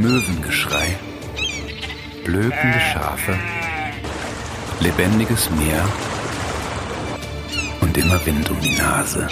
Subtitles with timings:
[0.00, 0.98] Möwengeschrei,
[2.24, 3.34] blökende Schafe,
[4.80, 5.84] lebendiges Meer
[7.80, 9.28] und immer Wind um die Nase.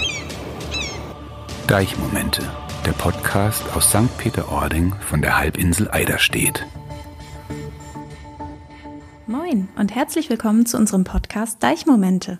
[1.66, 2.42] Deichmomente,
[2.86, 4.16] der Podcast aus St.
[4.18, 6.64] Peter-Ording von der Halbinsel Eiderstedt.
[9.26, 12.38] Moin und herzlich willkommen zu unserem Podcast Deichmomente.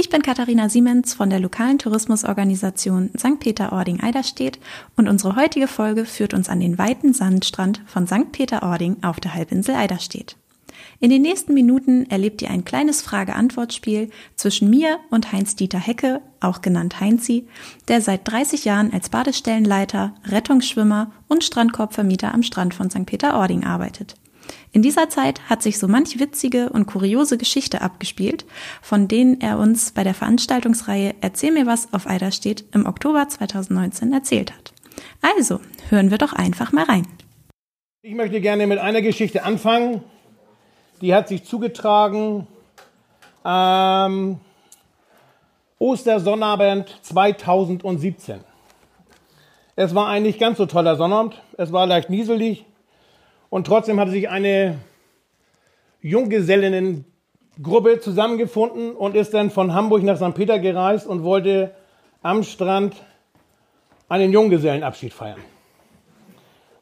[0.00, 3.40] Ich bin Katharina Siemens von der lokalen Tourismusorganisation St.
[3.40, 4.60] Peter-Ording-Eiderstedt
[4.94, 8.30] und unsere heutige Folge führt uns an den weiten Sandstrand von St.
[8.30, 10.36] Peter-Ording auf der Halbinsel Eiderstedt.
[11.00, 16.62] In den nächsten Minuten erlebt ihr ein kleines Frage-Antwort-Spiel zwischen mir und Heinz-Dieter Hecke, auch
[16.62, 17.48] genannt Heinzi,
[17.88, 23.04] der seit 30 Jahren als Badestellenleiter, Rettungsschwimmer und Strandkorbvermieter am Strand von St.
[23.04, 24.14] Peter-Ording arbeitet.
[24.78, 28.46] In dieser Zeit hat sich so manch witzige und kuriose Geschichte abgespielt,
[28.80, 34.12] von denen er uns bei der Veranstaltungsreihe Erzähl mir was auf Eiderstedt im Oktober 2019
[34.12, 34.72] erzählt hat.
[35.20, 37.08] Also, hören wir doch einfach mal rein.
[38.02, 40.04] Ich möchte gerne mit einer Geschichte anfangen.
[41.00, 42.46] Die hat sich zugetragen
[43.44, 44.38] ähm,
[45.80, 48.38] Ostersonnabend 2017.
[49.74, 51.42] Es war ein nicht ganz so toller Sonnabend.
[51.56, 52.64] Es war leicht nieselig.
[53.50, 54.78] Und trotzdem hatte sich eine
[56.02, 60.34] Junggesellennengruppe zusammengefunden und ist dann von Hamburg nach St.
[60.34, 61.74] Peter gereist und wollte
[62.22, 62.94] am Strand
[64.08, 65.40] einen Junggesellenabschied feiern.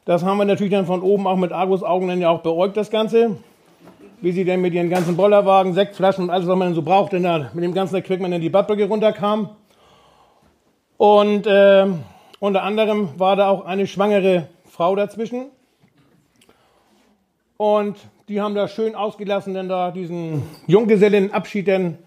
[0.05, 2.89] Das haben wir natürlich dann von oben auch mit Argusaugen dann ja auch beäugt, das
[2.89, 3.37] Ganze.
[4.21, 7.11] Wie sie denn mit ihren ganzen Bollerwagen, Sektflaschen und alles, was man dann so braucht,
[7.11, 9.49] denn da mit dem ganzen Equipment in die Badbrücke runterkam.
[10.97, 11.85] Und äh,
[12.39, 15.51] unter anderem war da auch eine schwangere Frau dazwischen.
[17.57, 21.97] Und die haben da schön ausgelassen, denn da diesen Junggesellenabschied denn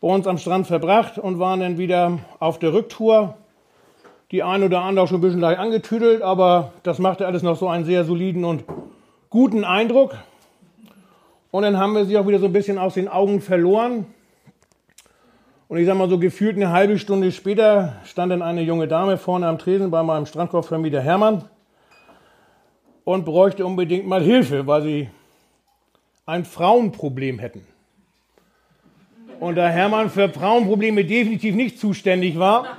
[0.00, 3.36] bei uns am Strand verbracht und waren dann wieder auf der Rücktour.
[4.30, 7.56] Die ein oder andere auch schon ein bisschen leicht angetüdelt, aber das machte alles noch
[7.56, 8.64] so einen sehr soliden und
[9.30, 10.16] guten Eindruck.
[11.50, 14.06] Und dann haben wir sie auch wieder so ein bisschen aus den Augen verloren.
[15.68, 19.18] Und ich sag mal so gefühlt eine halbe Stunde später stand dann eine junge Dame
[19.18, 21.44] vorne am Tresen bei meinem Strandkorbvermieter Hermann
[23.04, 25.08] und bräuchte unbedingt mal Hilfe, weil sie
[26.26, 27.66] ein Frauenproblem hätten.
[29.40, 32.78] Und da Hermann für Frauenprobleme definitiv nicht zuständig war,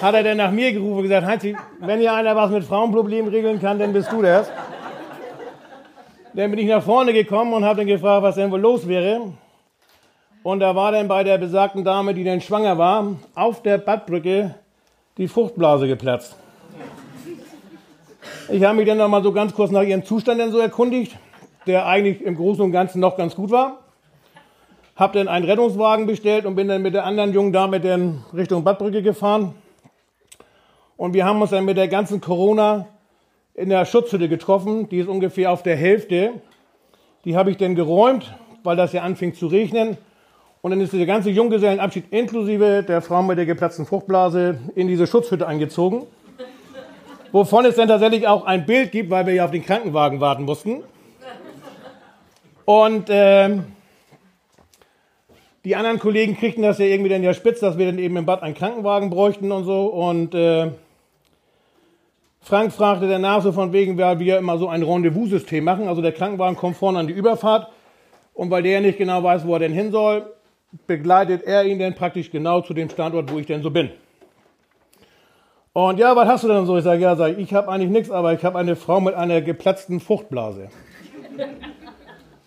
[0.00, 1.44] hat er dann nach mir gerufen und gesagt, Heinz,
[1.80, 4.50] wenn hier einer was mit Frauenproblemen regeln kann, dann bist du das.
[6.32, 9.32] Dann bin ich nach vorne gekommen und habe dann gefragt, was denn wohl los wäre.
[10.42, 14.54] Und da war dann bei der besagten Dame, die dann schwanger war, auf der Badbrücke
[15.18, 16.36] die Fruchtblase geplatzt.
[18.52, 21.16] Ich habe mich dann noch mal so ganz kurz nach ihrem Zustand dann so erkundigt,
[21.68, 23.78] der eigentlich im Großen und Ganzen noch ganz gut war.
[24.96, 28.64] Habe dann einen Rettungswagen bestellt und bin dann mit der anderen jungen Dame dann Richtung
[28.64, 29.54] Badbrücke gefahren.
[30.96, 32.88] Und wir haben uns dann mit der ganzen Corona
[33.54, 34.88] in der Schutzhütte getroffen.
[34.88, 36.32] Die ist ungefähr auf der Hälfte.
[37.24, 38.34] Die habe ich dann geräumt,
[38.64, 39.96] weil das ja anfing zu regnen.
[40.60, 45.06] Und dann ist der ganze Junggesellenabschied inklusive der Frau mit der geplatzten Fruchtblase in diese
[45.06, 46.06] Schutzhütte eingezogen
[47.32, 50.44] wovon es dann tatsächlich auch ein Bild gibt, weil wir ja auf den Krankenwagen warten
[50.44, 50.82] mussten.
[52.64, 53.64] Und ähm,
[55.64, 58.26] die anderen Kollegen kriegten das ja irgendwie dann ja spitz, dass wir dann eben im
[58.26, 59.86] Bad einen Krankenwagen bräuchten und so.
[59.86, 60.70] Und äh,
[62.40, 65.88] Frank fragte danach so von wegen, weil wir immer so ein Rendezvous-System machen.
[65.88, 67.68] Also der Krankenwagen kommt vorne an die Überfahrt.
[68.32, 70.32] Und weil der nicht genau weiß, wo er denn hin soll,
[70.86, 73.90] begleitet er ihn dann praktisch genau zu dem Standort, wo ich denn so bin.
[75.72, 76.78] Und ja, was hast du denn so?
[76.78, 79.40] Ich sage, ja, sag ich, habe eigentlich nichts, aber ich habe eine Frau mit einer
[79.40, 80.68] geplatzten Fruchtblase.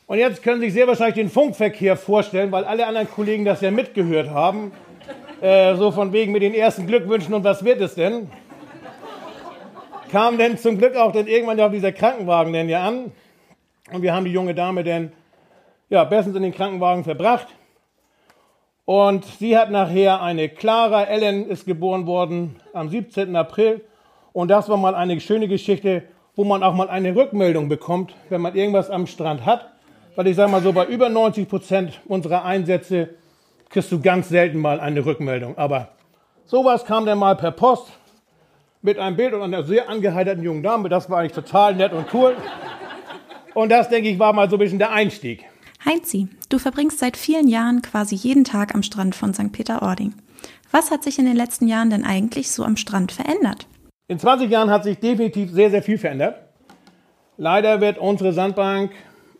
[0.07, 3.61] Und jetzt können Sie sich sehr wahrscheinlich den Funkverkehr vorstellen, weil alle anderen Kollegen das
[3.61, 4.73] ja mitgehört haben.
[5.39, 8.29] Äh, so von wegen mit den ersten Glückwünschen und was wird es denn?
[10.11, 13.11] Kam denn zum Glück auch dann irgendwann ja auch dieser Krankenwagen denn ja an.
[13.91, 15.13] Und wir haben die junge Dame dann
[15.89, 17.47] ja, bestens in den Krankenwagen verbracht.
[18.85, 23.33] Und sie hat nachher eine Clara Ellen ist geboren worden am 17.
[23.35, 23.81] April.
[24.33, 26.03] Und das war mal eine schöne Geschichte,
[26.35, 29.71] wo man auch mal eine Rückmeldung bekommt, wenn man irgendwas am Strand hat.
[30.15, 33.11] Weil ich sage mal so, bei über 90 Prozent unserer Einsätze
[33.69, 35.57] kriegst du ganz selten mal eine Rückmeldung.
[35.57, 35.89] Aber
[36.45, 37.87] sowas kam dann mal per Post
[38.81, 40.89] mit einem Bild und einer sehr angeheiterten jungen Dame.
[40.89, 42.35] Das war eigentlich total nett und cool.
[43.53, 45.45] Und das, denke ich, war mal so ein bisschen der Einstieg.
[45.85, 49.51] Heinzi, du verbringst seit vielen Jahren quasi jeden Tag am Strand von St.
[49.51, 50.13] Peter-Ording.
[50.71, 53.67] Was hat sich in den letzten Jahren denn eigentlich so am Strand verändert?
[54.07, 56.39] In 20 Jahren hat sich definitiv sehr, sehr viel verändert.
[57.37, 58.91] Leider wird unsere Sandbank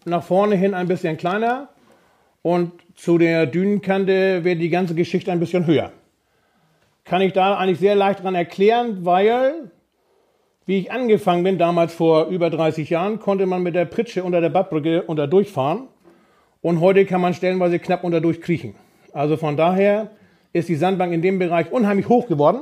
[0.06, 1.70] nach vorne hin ein bisschen kleiner
[2.42, 5.92] und zu der Dünenkante wird die ganze Geschichte ein bisschen höher.
[7.06, 9.72] Kann ich da eigentlich sehr leicht dran erklären, weil
[10.66, 14.40] Wie ich angefangen bin, damals vor über 30 Jahren, konnte man mit der Pritsche unter
[14.40, 15.90] der Badbrücke unter durchfahren.
[16.64, 18.74] Und heute kann man stellenweise knapp unter durchkriechen.
[19.12, 20.10] Also von daher
[20.54, 22.62] ist die Sandbank in dem Bereich unheimlich hoch geworden.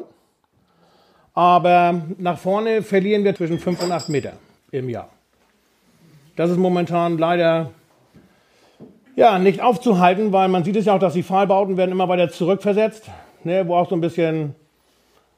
[1.36, 4.33] Aber nach vorne verlieren wir zwischen 5 und 8 Meter
[4.71, 5.09] im Jahr.
[6.36, 7.69] Das ist momentan leider
[9.15, 12.30] ja, nicht aufzuhalten, weil man sieht es ja auch, dass die Pfahlbauten werden immer weiter
[12.30, 13.12] zurückversetzt,
[13.44, 14.56] ne, wo auch so ein bisschen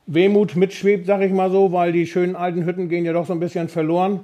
[0.05, 3.33] Wehmut mitschwebt, sag ich mal so, weil die schönen alten Hütten gehen ja doch so
[3.33, 4.21] ein bisschen verloren.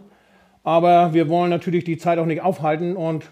[0.64, 3.26] Aber wir wollen natürlich die Zeit auch nicht aufhalten und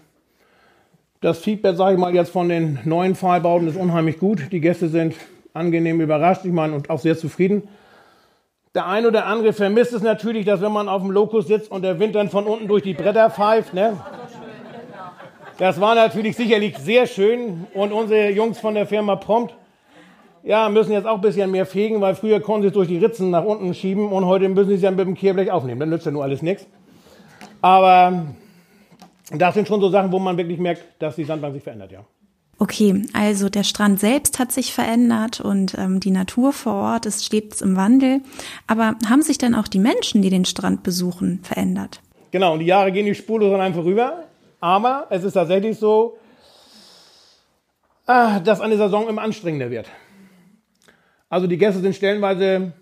[1.20, 4.52] das Feedback, sage ich mal, jetzt von den neuen Pfahlbauten ist unheimlich gut.
[4.52, 5.14] Die Gäste sind
[5.52, 7.68] angenehm überrascht, ich meine, und auch sehr zufrieden.
[8.74, 11.82] Der ein oder andere vermisst es natürlich, dass wenn man auf dem Lokus sitzt und
[11.82, 13.96] der Wind dann von unten durch die Bretter pfeift, ne?
[15.58, 19.54] Das war natürlich sicherlich sehr schön und unsere Jungs von der Firma Prompt
[20.44, 22.98] ja, müssen jetzt auch ein bisschen mehr fegen, weil früher konnten sie es durch die
[22.98, 25.80] Ritzen nach unten schieben und heute müssen sie es ja mit dem Kehrblech aufnehmen.
[25.80, 26.64] Dann nützt ja nur alles nichts.
[27.60, 28.26] Aber
[29.30, 32.04] das sind schon so Sachen, wo man wirklich merkt, dass die Sandbank sich verändert, ja.
[32.60, 37.24] Okay, also der Strand selbst hat sich verändert und ähm, die Natur vor Ort ist
[37.24, 38.20] stets im Wandel.
[38.66, 42.00] Aber haben sich dann auch die Menschen, die den Strand besuchen, verändert?
[42.32, 44.24] Genau, und die Jahre gehen nicht spurlos an einem vorüber.
[44.60, 46.18] Aber es ist tatsächlich so,
[48.06, 49.88] ah, dass eine Saison immer anstrengender wird.
[51.28, 52.72] Also die Gäste sind stellenweise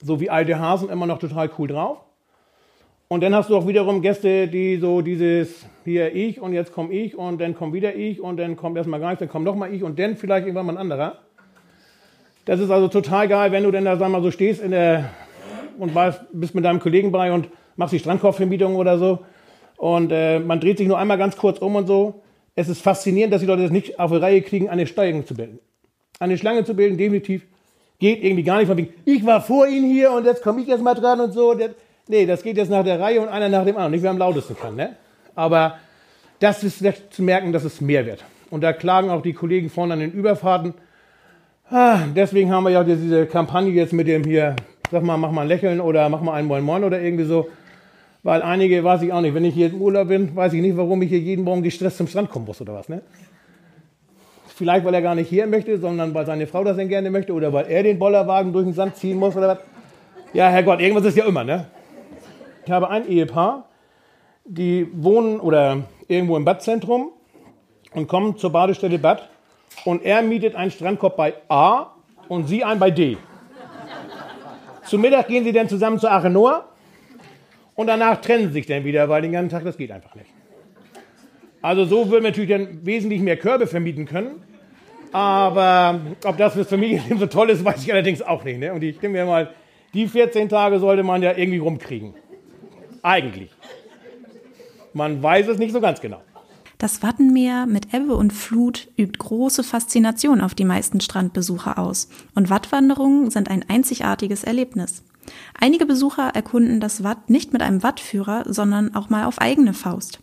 [0.00, 1.98] so wie alte Hasen immer noch total cool drauf.
[3.10, 6.92] Und dann hast du auch wiederum Gäste, die so dieses hier ich und jetzt komme
[6.92, 9.72] ich und dann kommt wieder ich und dann kommt erstmal gar nichts, dann kommt nochmal
[9.72, 11.16] ich und dann vielleicht irgendwann mal ein anderer.
[12.44, 15.08] Das ist also total geil, wenn du dann da sag mal so stehst in der
[15.78, 15.92] und
[16.32, 19.20] bist mit deinem Kollegen bei und machst die Strandkorbvermietung oder so
[19.78, 22.22] und äh, man dreht sich nur einmal ganz kurz um und so.
[22.56, 25.34] Es ist faszinierend, dass die Leute das nicht auf die Reihe kriegen, eine Steigung zu
[25.34, 25.60] bilden.
[26.18, 27.46] Eine Schlange zu bilden, definitiv
[28.00, 30.68] geht irgendwie gar nicht von wegen, ich war vor Ihnen hier und jetzt komme ich
[30.68, 31.54] erst mal dran und so.
[32.08, 33.92] Nee, das geht jetzt nach der Reihe und einer nach dem anderen.
[33.92, 34.74] Nicht, wer am lautesten kann.
[34.74, 34.96] Ne?
[35.34, 35.76] Aber
[36.40, 38.24] das ist zu merken, dass es mehr wird.
[38.50, 40.74] Und da klagen auch die Kollegen vorne an den Überfahrten.
[41.70, 44.56] Ah, deswegen haben wir ja diese Kampagne jetzt mit dem hier,
[44.90, 47.48] sag mal, mach mal ein Lächeln oder mach mal ein Moin Moin oder irgendwie so.
[48.22, 50.76] Weil einige, weiß ich auch nicht, wenn ich hier im Urlaub bin, weiß ich nicht,
[50.78, 53.02] warum ich hier jeden Morgen gestresst zum Strand kommen muss oder was, ne?
[54.56, 57.32] Vielleicht, weil er gar nicht hier möchte, sondern weil seine Frau das denn gerne möchte
[57.32, 59.58] oder weil er den Bollerwagen durch den Sand ziehen muss oder was.
[60.32, 61.66] Ja, Herrgott, irgendwas ist ja immer, ne?
[62.68, 63.64] Ich habe ein Ehepaar,
[64.44, 67.12] die wohnen oder irgendwo im Badzentrum
[67.94, 69.26] und kommen zur Badestelle Bad
[69.86, 71.94] und er mietet einen Strandkorb bei A
[72.28, 73.16] und sie einen bei D.
[74.84, 76.66] Zum Mittag gehen sie dann zusammen zu Achenoa
[77.74, 80.28] und danach trennen sie sich dann wieder, weil den ganzen Tag das geht einfach nicht.
[81.62, 84.42] Also so würden wir natürlich dann wesentlich mehr Körbe vermieten können.
[85.10, 88.60] Aber ob das fürs Familienleben so toll ist, weiß ich allerdings auch nicht.
[88.60, 88.74] Ne?
[88.74, 89.54] Und ich denke mir mal,
[89.94, 92.12] die 14 Tage sollte man ja irgendwie rumkriegen.
[93.08, 93.50] Eigentlich.
[94.92, 96.20] Man weiß es nicht so ganz genau.
[96.76, 102.10] Das Wattenmeer mit Ebbe und Flut übt große Faszination auf die meisten Strandbesucher aus.
[102.34, 105.04] Und Wattwanderungen sind ein einzigartiges Erlebnis.
[105.58, 110.20] Einige Besucher erkunden das Watt nicht mit einem Wattführer, sondern auch mal auf eigene Faust.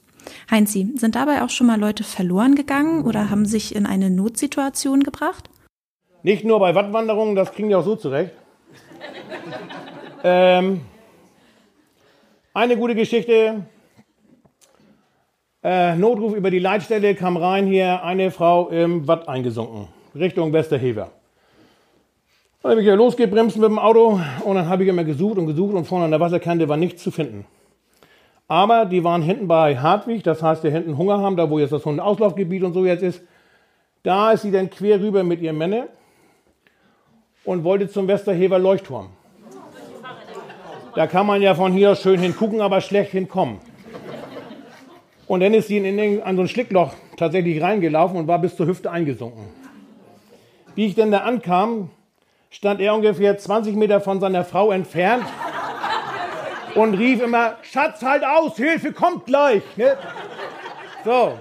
[0.52, 5.02] Heinzi, sind dabei auch schon mal Leute verloren gegangen oder haben sich in eine Notsituation
[5.02, 5.50] gebracht?
[6.22, 8.32] Nicht nur bei Wattwanderungen, das kriegen die auch so zurecht.
[10.24, 10.82] ähm,
[12.56, 13.66] eine gute Geschichte.
[15.62, 21.12] Äh, Notruf über die Leitstelle kam rein hier, eine Frau im Watt eingesunken, Richtung Westerhever.
[22.62, 25.48] Dann habe ich ja losgebremst mit dem Auto und dann habe ich immer gesucht und
[25.48, 27.46] gesucht und vorne an der Wasserkante war nichts zu finden.
[28.48, 31.74] Aber die waren hinten bei Hartwig, das heißt, die hinten Hunger haben, da wo jetzt
[31.74, 33.22] das Hundeauslaufgebiet und so jetzt ist.
[34.04, 35.88] Da ist sie dann quer rüber mit ihrem Männer
[37.44, 39.10] und wollte zum Westerhever Leuchtturm.
[40.96, 43.60] Da kann man ja von hier schön hingucken, aber schlecht hinkommen.
[45.28, 48.56] Und dann ist sie in, in, an so ein Schlickloch tatsächlich reingelaufen und war bis
[48.56, 49.44] zur Hüfte eingesunken.
[50.76, 51.90] Wie ich denn da ankam,
[52.50, 55.26] stand er ungefähr 20 Meter von seiner Frau entfernt
[56.76, 59.64] und rief immer, Schatz, halt aus, Hilfe kommt gleich.
[59.76, 59.98] Ne?
[61.04, 61.38] So,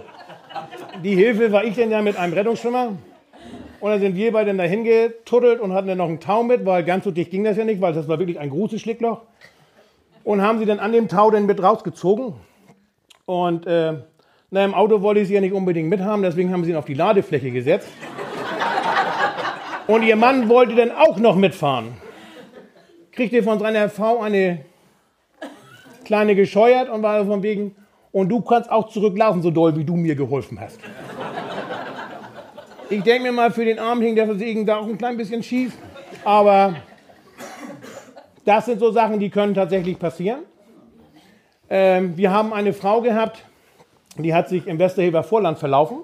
[1.03, 2.97] die Hilfe war ich denn ja mit einem Rettungsschwimmer.
[3.85, 6.65] Und dann sind wir beide dann dahin getuddelt und hatten dann noch einen Tau mit,
[6.65, 9.21] weil ganz so dicht ging das ja nicht, weil das war wirklich ein großes Schlickloch.
[10.25, 12.33] Und haben sie dann an dem Tau dann mit rausgezogen.
[13.27, 13.93] Und äh,
[14.51, 16.87] na, im Auto wollte ich sie ja nicht unbedingt mithaben, deswegen haben sie ihn auf
[16.87, 17.91] die Ladefläche gesetzt.
[19.87, 21.89] Und ihr Mann wollte dann auch noch mitfahren.
[23.13, 24.65] Kriegte von seiner Frau eine
[26.07, 27.77] kleine gescheuert und war von wegen,
[28.13, 30.81] und du kannst auch zurücklaufen, so doll wie du mir geholfen hast.
[32.91, 35.43] Ich denke mir mal, für den Arm hing der Versegen da auch ein klein bisschen
[35.43, 35.73] schief,
[36.23, 36.77] aber
[38.45, 40.41] das sind so Sachen, die können tatsächlich passieren.
[41.71, 43.43] Ähm, wir haben eine Frau gehabt,
[44.19, 46.01] die hat sich im Westerheber Vorland verlaufen.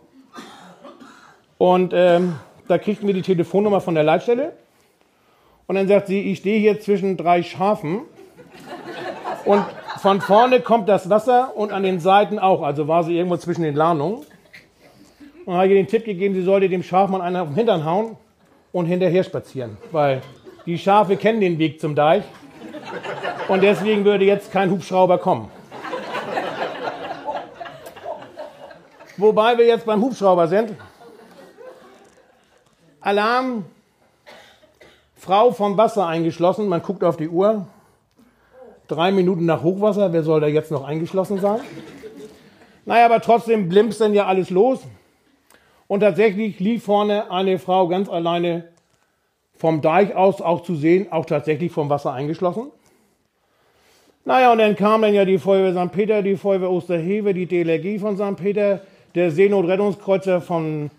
[1.59, 4.53] Und ähm, da kriegten wir die Telefonnummer von der Leitstelle.
[5.67, 8.01] Und dann sagt sie, ich stehe hier zwischen drei Schafen.
[9.45, 9.65] Und
[9.99, 12.63] von vorne kommt das Wasser und an den Seiten auch.
[12.63, 14.25] Also war sie irgendwo zwischen den Lahnungen.
[15.47, 17.85] Und habe ihr den Tipp gegeben, sie sollte dem Schaf mal einen auf den Hintern
[17.85, 18.17] hauen
[18.73, 19.77] und hinterher spazieren.
[19.91, 20.23] Weil
[20.67, 22.25] die Schafe kennen den Weg zum Deich.
[23.49, 25.51] Und deswegen würde jetzt kein Hubschrauber kommen.
[29.17, 30.75] Wobei wir jetzt beim Hubschrauber sind.
[33.01, 33.65] Alarm,
[35.17, 36.69] Frau vom Wasser eingeschlossen.
[36.69, 37.67] Man guckt auf die Uhr.
[38.89, 40.13] Drei Minuten nach Hochwasser.
[40.13, 41.61] Wer soll da jetzt noch eingeschlossen sein?
[42.87, 44.81] Naja, aber trotzdem blimpt dann ja alles los.
[45.91, 48.69] Und tatsächlich lief vorne eine Frau ganz alleine
[49.57, 52.71] vom Deich aus auch zu sehen, auch tatsächlich vom Wasser eingeschlossen.
[54.25, 55.91] Naja, und dann kam dann ja die Feuerwehr St.
[55.91, 58.41] Peter, die Feuerwehr Osterhewe, die DLRG von St.
[58.41, 58.83] Peter,
[59.17, 60.93] der Seenotrettungskreuzer von,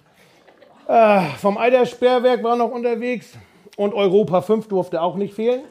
[0.89, 3.37] äh, vom Eidersperrwerk war noch unterwegs
[3.77, 5.61] und Europa 5 durfte auch nicht fehlen.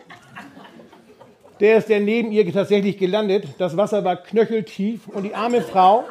[1.61, 3.49] Der ist dann neben ihr tatsächlich gelandet.
[3.59, 6.05] Das Wasser war knöcheltief und die arme Frau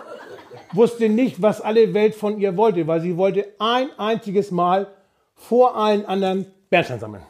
[0.73, 4.88] wusste nicht, was alle Welt von ihr wollte, weil sie wollte ein einziges Mal
[5.35, 7.23] vor allen anderen Bernstein sammeln.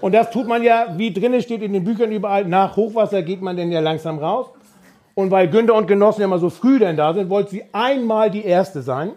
[0.00, 3.42] Und das tut man ja, wie drinnen steht in den Büchern überall, nach Hochwasser geht
[3.42, 4.46] man denn ja langsam raus.
[5.14, 8.30] Und weil Günther und Genossen ja immer so früh denn da sind, wollte sie einmal
[8.30, 9.12] die Erste sein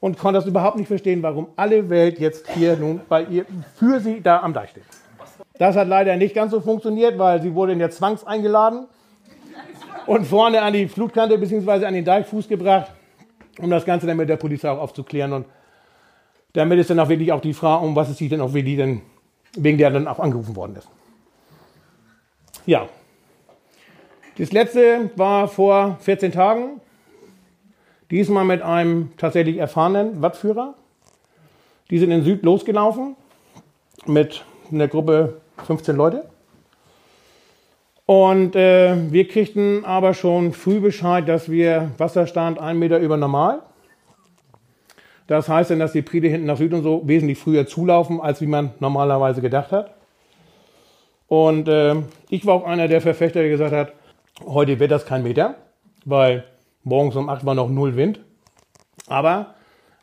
[0.00, 3.46] und konnte das überhaupt nicht verstehen, warum alle Welt jetzt hier nun bei ihr
[3.76, 4.82] für sie da am Deich steht.
[5.58, 8.88] Das hat leider nicht ganz so funktioniert, weil sie wurde ja zwangs eingeladen
[10.06, 11.86] und vorne an die Flutkante bzw.
[11.86, 12.92] an den Deichfuß gebracht,
[13.58, 15.32] um das Ganze dann mit der Polizei auch aufzuklären.
[15.32, 15.46] Und
[16.52, 18.76] damit ist dann auch wirklich auch die Frage, um was es sich denn auch wirklich
[18.76, 19.02] denn,
[19.56, 20.88] wegen der dann auch angerufen worden ist.
[22.66, 22.88] Ja.
[24.38, 26.80] Das letzte war vor 14 Tagen.
[28.10, 30.74] Diesmal mit einem tatsächlich erfahrenen Wattführer.
[31.90, 33.16] Die sind in Süd losgelaufen
[34.06, 36.28] mit einer Gruppe 15 Leute.
[38.12, 43.60] Und äh, wir kriegten aber schon früh Bescheid, dass wir Wasserstand einen Meter über normal.
[45.28, 48.42] Das heißt dann, dass die Priede hinten nach Süden und so wesentlich früher zulaufen, als
[48.42, 49.94] wie man normalerweise gedacht hat.
[51.26, 53.94] Und äh, ich war auch einer der Verfechter, der gesagt hat,
[54.44, 55.54] heute wird das kein Meter,
[56.04, 56.44] weil
[56.84, 58.20] morgens um 8 war noch null Wind.
[59.06, 59.54] Aber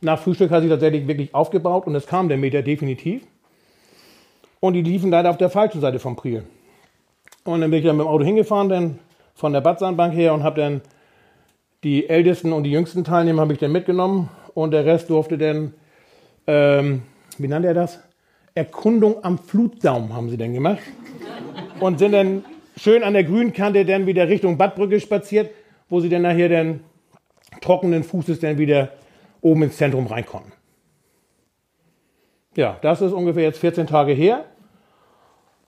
[0.01, 3.21] nach Frühstück hat sich tatsächlich wirklich aufgebaut und es kam der Meter definitiv.
[4.59, 6.43] Und die liefen leider auf der falschen Seite vom Priel.
[7.49, 8.99] Und dann bin ich dann mit dem Auto hingefahren, dann
[9.35, 10.81] von der Badsandbank her und habe dann
[11.83, 15.73] die ältesten und die jüngsten Teilnehmer habe ich dann mitgenommen und der Rest durfte dann,
[16.45, 17.03] ähm,
[17.37, 17.99] wie nannte er das?
[18.53, 20.81] Erkundung am Flutdaum haben sie dann gemacht
[21.79, 22.43] und sind dann
[22.75, 25.51] schön an der Grünkante dann wieder Richtung Badbrücke spaziert,
[25.87, 26.81] wo sie dann nachher dann
[27.61, 28.89] trockenen Fußes dann wieder
[29.41, 30.51] oben ins Zentrum rein konnten.
[32.55, 34.45] Ja, das ist ungefähr jetzt 14 Tage her.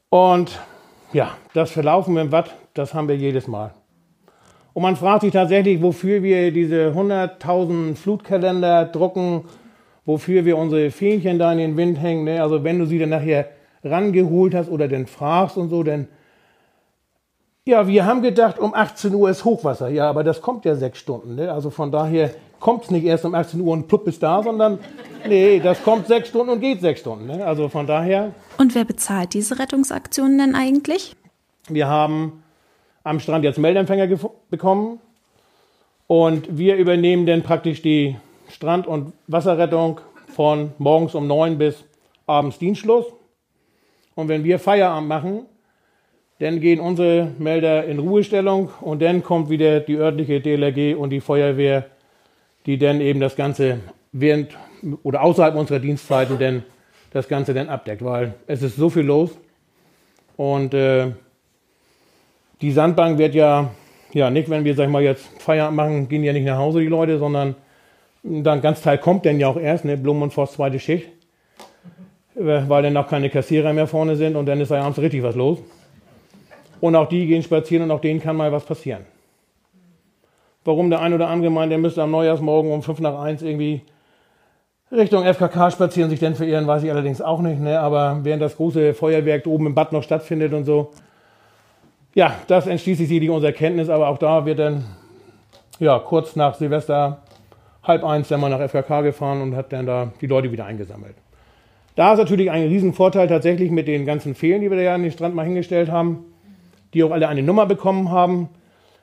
[0.09, 0.59] Und
[1.13, 3.73] ja, das Verlaufen im Watt, das haben wir jedes Mal.
[4.73, 9.43] Und man fragt sich tatsächlich, wofür wir diese 100.000 Flutkalender drucken,
[10.05, 12.23] wofür wir unsere Fähnchen da in den Wind hängen.
[12.23, 12.41] Ne?
[12.41, 13.49] Also wenn du sie dann nachher
[13.83, 16.07] rangeholt hast oder dann fragst und so, dann
[17.65, 19.89] ja, wir haben gedacht, um 18 Uhr ist Hochwasser.
[19.89, 21.35] Ja, aber das kommt ja sechs Stunden.
[21.35, 21.51] Ne?
[21.51, 24.79] Also von daher kommt es nicht erst um 18 Uhr und plupp ist da, sondern
[25.27, 27.27] nee, das kommt sechs Stunden und geht sechs Stunden.
[27.27, 27.45] Ne?
[27.45, 28.33] Also von daher.
[28.57, 31.15] Und wer bezahlt diese Rettungsaktionen denn eigentlich?
[31.69, 32.43] Wir haben
[33.03, 34.07] am Strand jetzt Meldempfänger
[34.49, 34.99] bekommen
[36.07, 38.17] und wir übernehmen dann praktisch die
[38.49, 41.83] Strand- und Wasserrettung von morgens um neun bis
[42.25, 43.05] abends Dienstschluss.
[44.15, 45.45] Und wenn wir Feierabend machen,
[46.41, 51.21] dann gehen unsere Melder in Ruhestellung und dann kommt wieder die örtliche DLRG und die
[51.21, 51.85] Feuerwehr
[52.65, 53.79] die dann eben das Ganze
[54.11, 54.57] während
[55.03, 56.63] oder außerhalb unserer Dienstzeiten dann
[57.11, 59.37] das Ganze dann abdeckt, weil es ist so viel los.
[60.37, 61.11] Und äh,
[62.61, 63.71] die Sandbank wird ja,
[64.13, 66.79] ja nicht, wenn wir, sag ich mal, jetzt Feierabend machen, gehen ja nicht nach Hause
[66.79, 67.55] die Leute, sondern
[68.23, 71.09] dann ganz Teil kommt dann ja auch erst, ne, Blumen und Forst zweite Schicht,
[72.35, 75.35] weil dann auch keine Kassierer mehr vorne sind und dann ist da abends richtig was
[75.35, 75.59] los.
[76.81, 79.05] Und auch die gehen spazieren und auch denen kann mal was passieren.
[80.65, 83.81] Warum der ein oder andere meint, der müsste am Neujahrsmorgen um 5 nach 1 irgendwie
[84.91, 87.61] Richtung FKK spazieren, sich denn verehren, weiß ich allerdings auch nicht.
[87.61, 87.79] Ne?
[87.79, 90.91] Aber während das große Feuerwerk oben im Bad noch stattfindet und so,
[92.13, 94.83] ja, das entschließt sich sicherlich unserer Kenntnis, aber auch da wird dann
[95.79, 97.21] ja, kurz nach Silvester
[97.83, 101.15] halb eins dann mal nach FKK gefahren und hat dann da die Leute wieder eingesammelt.
[101.95, 105.03] Da ist natürlich ein Riesenvorteil tatsächlich mit den ganzen Fehlen, die wir da ja an
[105.03, 106.25] den Strand mal hingestellt haben,
[106.93, 108.49] die auch alle eine Nummer bekommen haben,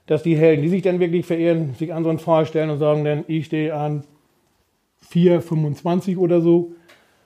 [0.07, 2.79] dass die Helden, die sich dann wirklich verehren, sich an so einen Pfahl stellen und
[2.79, 4.05] sagen dann, ich stehe an
[5.13, 6.73] 4,25 oder so,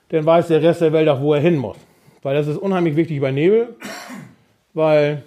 [0.09, 1.77] dann weiß der Rest der Welt auch, wo er hin muss.
[2.21, 3.75] Weil das ist unheimlich wichtig bei Nebel,
[4.73, 5.23] weil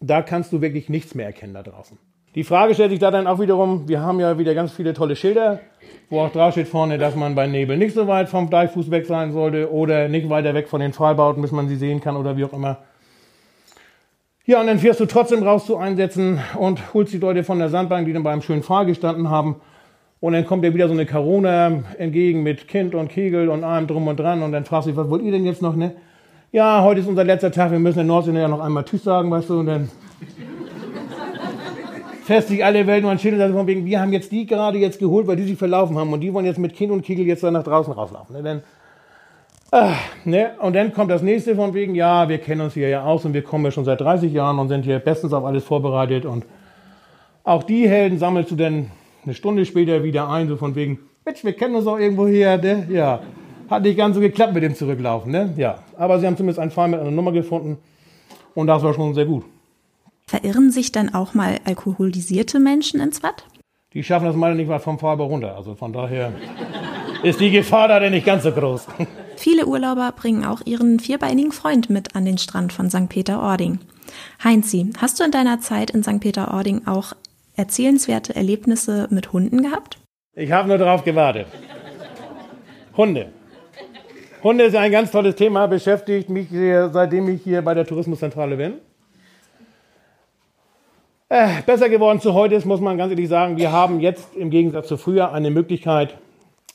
[0.00, 1.98] da kannst du wirklich nichts mehr erkennen da draußen.
[2.34, 5.16] Die Frage stellt sich da dann auch wiederum, wir haben ja wieder ganz viele tolle
[5.16, 5.60] Schilder,
[6.10, 9.06] wo auch drauf steht vorne, dass man bei Nebel nicht so weit vom Deichfuß weg
[9.06, 12.36] sein sollte oder nicht weiter weg von den Pfahlbauten, bis man sie sehen kann oder
[12.36, 12.78] wie auch immer.
[14.48, 17.68] Ja, und dann fährst du trotzdem raus zu Einsätzen und holst die Leute von der
[17.68, 19.56] Sandbank, die dann beim schönen Pfahl gestanden haben.
[20.20, 23.86] Und dann kommt dir wieder so eine Corona entgegen mit Kind und Kegel und allem
[23.86, 24.42] drum und dran.
[24.42, 25.96] Und dann fragst du dich, was wollt ihr denn jetzt noch, ne?
[26.50, 29.30] Ja, heute ist unser letzter Tag, wir müssen in Nordsee ja noch einmal Tschüss sagen,
[29.30, 29.90] weißt du, und dann
[32.24, 34.78] fest sich alle Welt nur ein Schild und von wegen, wir haben jetzt die gerade
[34.78, 37.26] jetzt geholt, weil die sich verlaufen haben und die wollen jetzt mit Kind und Kegel
[37.26, 38.34] jetzt dann nach draußen rauslaufen.
[38.34, 38.42] Ne?
[38.42, 38.62] Dann,
[39.70, 39.94] ah,
[40.24, 40.52] ne?
[40.60, 43.34] Und dann kommt das nächste von wegen, ja, wir kennen uns hier ja aus und
[43.34, 46.44] wir kommen ja schon seit 30 Jahren und sind hier bestens auf alles vorbereitet und
[47.44, 48.90] auch die Helden sammelst du dann
[49.24, 52.56] eine Stunde später wieder ein, so von wegen, Mensch, wir kennen uns auch irgendwo hier,
[52.58, 52.86] ne?
[52.90, 53.20] Ja.
[53.70, 55.52] Hat nicht ganz so geklappt mit dem Zurücklaufen, ne?
[55.56, 55.78] Ja.
[55.96, 57.78] Aber sie haben zumindest einen Fall mit einer Nummer gefunden
[58.54, 59.44] und das war schon sehr gut.
[60.26, 63.44] Verirren sich dann auch mal alkoholisierte Menschen ins Watt?
[63.94, 65.56] Die schaffen das mal nicht mal vom Fahrbar runter.
[65.56, 66.32] Also von daher
[67.22, 68.86] ist die Gefahr da denn nicht ganz so groß.
[69.38, 73.08] Viele Urlauber bringen auch ihren vierbeinigen Freund mit an den Strand von St.
[73.08, 73.78] Peter-Ording.
[74.42, 76.18] Heinzi, hast du in deiner Zeit in St.
[76.18, 77.12] Peter-Ording auch
[77.54, 80.00] erzählenswerte Erlebnisse mit Hunden gehabt?
[80.34, 81.46] Ich habe nur darauf gewartet.
[82.96, 83.28] Hunde.
[84.42, 88.74] Hunde ist ein ganz tolles Thema, beschäftigt mich seitdem ich hier bei der Tourismuszentrale bin.
[91.28, 94.50] Äh, besser geworden zu heute ist, muss man ganz ehrlich sagen, wir haben jetzt im
[94.50, 96.18] Gegensatz zu früher eine Möglichkeit,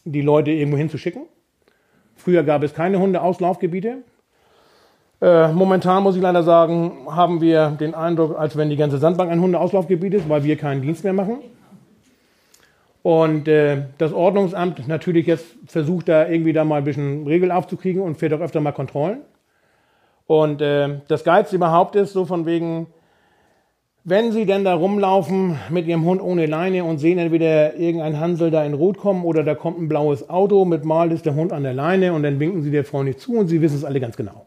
[0.05, 1.23] die Leute irgendwo hinzuschicken.
[2.23, 3.97] Früher gab es keine Hundeauslaufgebiete.
[5.21, 9.29] Äh, momentan muss ich leider sagen, haben wir den Eindruck, als wenn die ganze Sandbank
[9.29, 11.39] ein Hundeauslaufgebiet ist, weil wir keinen Dienst mehr machen.
[13.01, 18.01] Und äh, das Ordnungsamt natürlich jetzt versucht da irgendwie da mal ein bisschen Regel aufzukriegen
[18.01, 19.19] und fährt auch öfter mal Kontrollen.
[20.25, 22.87] Und äh, das Geilste überhaupt ist so von wegen,
[24.05, 28.51] wenn Sie denn da rumlaufen mit Ihrem Hund ohne Leine und sehen entweder irgendein Hansel
[28.51, 31.53] da in Rot kommen oder da kommt ein blaues Auto mit mal ist der Hund
[31.53, 33.85] an der Leine und dann winken Sie der Frau nicht zu und Sie wissen es
[33.85, 34.45] alle ganz genau.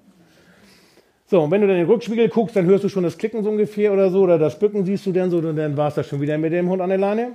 [1.29, 3.43] So, und wenn du dann in den Rückspiegel guckst, dann hörst du schon das Klicken
[3.43, 5.95] so ungefähr oder so, oder das Bücken siehst du dann so, und dann war es
[5.95, 7.31] das schon wieder mit dem Hund an der Leine.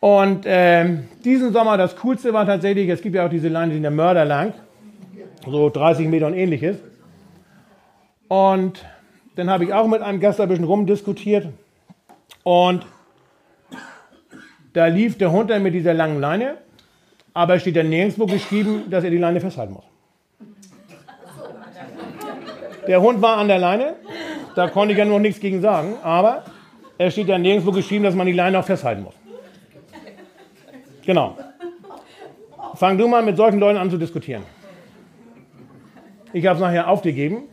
[0.00, 3.76] Und äh, diesen Sommer, das Coolste war tatsächlich, es gibt ja auch diese Leine, die
[3.76, 4.52] sind der Mörder lang,
[5.44, 6.76] so 30 Meter und ähnliches.
[8.28, 8.84] Und
[9.38, 11.46] dann habe ich auch mit einem Gast ein bisschen rumdiskutiert.
[12.42, 12.84] Und
[14.72, 16.58] da lief der Hund dann mit dieser langen Leine,
[17.34, 19.84] aber es steht dann nirgendwo geschrieben, dass er die Leine festhalten muss.
[22.88, 23.94] Der Hund war an der Leine,
[24.56, 26.42] da konnte ich ja noch nichts gegen sagen, aber
[26.96, 29.14] es steht ja nirgendwo geschrieben, dass man die Leine auch festhalten muss.
[31.06, 31.38] Genau.
[32.74, 34.42] Fang du mal mit solchen Leuten an zu diskutieren.
[36.32, 37.44] Ich habe es nachher aufgegeben,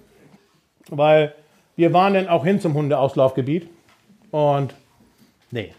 [0.89, 1.35] weil
[1.75, 3.67] wir waren dann auch hin zum Hundeauslaufgebiet
[4.31, 4.73] und
[5.51, 5.73] nee.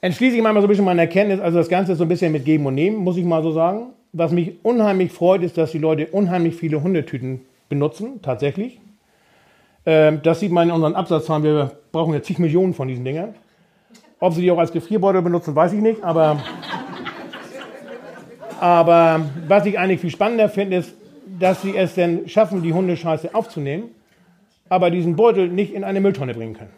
[0.00, 2.32] Entschließe ich mal so ein bisschen meine Erkenntnis, also das Ganze ist so ein bisschen
[2.32, 3.86] mit Geben und Nehmen, muss ich mal so sagen.
[4.12, 8.78] Was mich unheimlich freut, ist, dass die Leute unheimlich viele Hundetüten benutzen, tatsächlich.
[9.86, 11.42] Ähm, das sieht man in unseren Absatzzahlen.
[11.42, 13.34] Wir brauchen ja zig Millionen von diesen Dingern.
[14.20, 16.02] Ob sie die auch als Gefrierbeutel benutzen, weiß ich nicht.
[16.02, 16.38] Aber,
[18.60, 20.94] aber was ich eigentlich viel spannender finde, ist,
[21.38, 23.90] dass sie es denn schaffen, die Hundescheiße aufzunehmen,
[24.74, 26.72] aber diesen Beutel nicht in eine Mülltonne bringen können.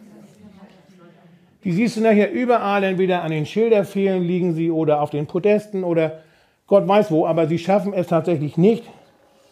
[1.63, 5.83] Die siehst du nachher überall, entweder an den Schilderfehlen liegen sie oder auf den Podesten
[5.83, 6.19] oder
[6.67, 8.83] Gott weiß wo, aber sie schaffen es tatsächlich nicht,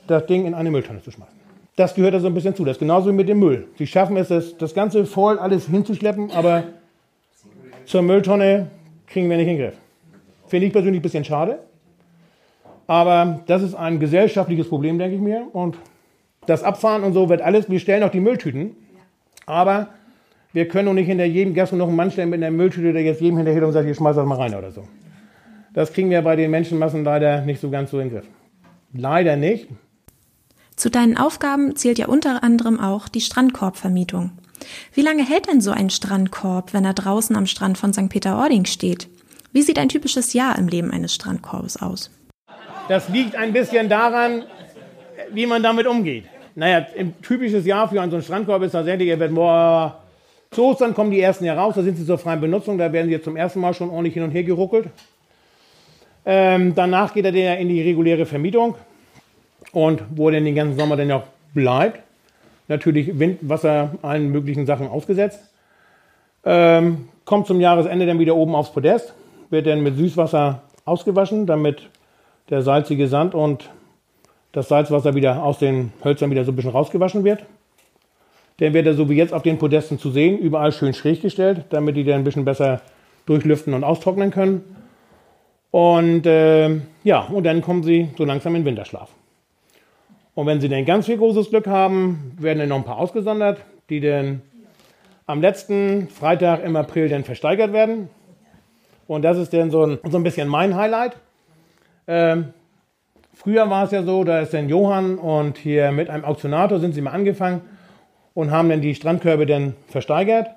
[0.06, 1.34] das Ding in eine Mülltonne zu schmeißen.
[1.76, 2.64] Das gehört da so ein bisschen zu.
[2.64, 3.68] Das ist genauso wie mit dem Müll.
[3.80, 6.66] Sie schaffen es, das, das Ganze voll alles hinzuschleppen, aber
[7.86, 8.68] zur Mülltonne
[9.08, 9.78] kriegen wir nicht in den Griff.
[10.46, 11.58] Finde ich persönlich ein bisschen schade.
[12.86, 15.48] Aber das ist ein gesellschaftliches Problem, denke ich mir.
[15.52, 15.78] Und
[16.48, 18.76] das Abfahren und so wird alles, wir stellen auch die Mülltüten.
[19.46, 19.90] Aber
[20.54, 23.04] wir können auch nicht hinter jedem Gast noch einen Mann stellen mit einer Mülltüte, der
[23.04, 24.88] jetzt jedem hinterher und sagt, hier schmeiß das mal rein oder so.
[25.74, 28.26] Das kriegen wir bei den Menschenmassen leider nicht so ganz so in den Griff.
[28.94, 29.68] Leider nicht.
[30.78, 34.32] Zu deinen Aufgaben zählt ja unter anderem auch die Strandkorbvermietung.
[34.94, 38.10] Wie lange hält denn so ein Strandkorb, wenn er draußen am Strand von St.
[38.10, 39.10] Peter-Ording steht?
[39.52, 42.12] Wie sieht ein typisches Jahr im Leben eines Strandkorbes aus?
[42.88, 44.44] Das liegt ein bisschen daran,
[45.32, 46.26] wie man damit umgeht.
[46.56, 50.00] Naja, ein typisches Jahr für einen so einen Strandkorb ist tatsächlich, er wird boah,
[50.52, 53.14] zu Ostern kommen die ersten heraus, da sind sie zur freien Benutzung, da werden sie
[53.14, 54.88] jetzt zum ersten Mal schon ordentlich hin und her geruckelt.
[56.26, 58.76] Ähm, danach geht er dann in die reguläre Vermietung
[59.74, 62.00] und wo er den ganzen Sommer dann auch bleibt.
[62.70, 65.40] Natürlich Wind, Wasser, allen möglichen Sachen ausgesetzt.
[66.46, 69.14] Ähm, kommt zum Jahresende dann wieder oben aufs Podest,
[69.50, 71.90] wird dann mit Süßwasser ausgewaschen, damit
[72.50, 73.70] der salzige Sand und
[74.56, 77.46] das Salzwasser wieder aus den Hölzern wieder so ein bisschen rausgewaschen wird.
[78.60, 81.66] Dann wird er so wie jetzt auf den Podesten zu sehen, überall schön schräg gestellt,
[81.72, 82.82] damit die dann ein bisschen besser
[83.26, 84.64] durchlüften und austrocknen können.
[85.72, 86.70] Und äh,
[87.04, 89.10] ja, und dann kommen sie so langsam in Winterschlaf.
[90.36, 93.60] Und wenn sie dann ganz viel großes Glück haben, werden dann noch ein paar ausgesondert,
[93.90, 94.42] die dann
[95.26, 98.08] am letzten Freitag im April dann versteigert werden.
[99.06, 101.18] Und das ist dann so ein, so ein bisschen mein Highlight.
[102.08, 102.54] Ähm,
[103.36, 106.96] früher war es ja so, da ist dann Johann und hier mit einem Auktionator sind
[106.96, 107.62] sie mal angefangen
[108.34, 110.48] und haben dann die Strandkörbe dann versteigert.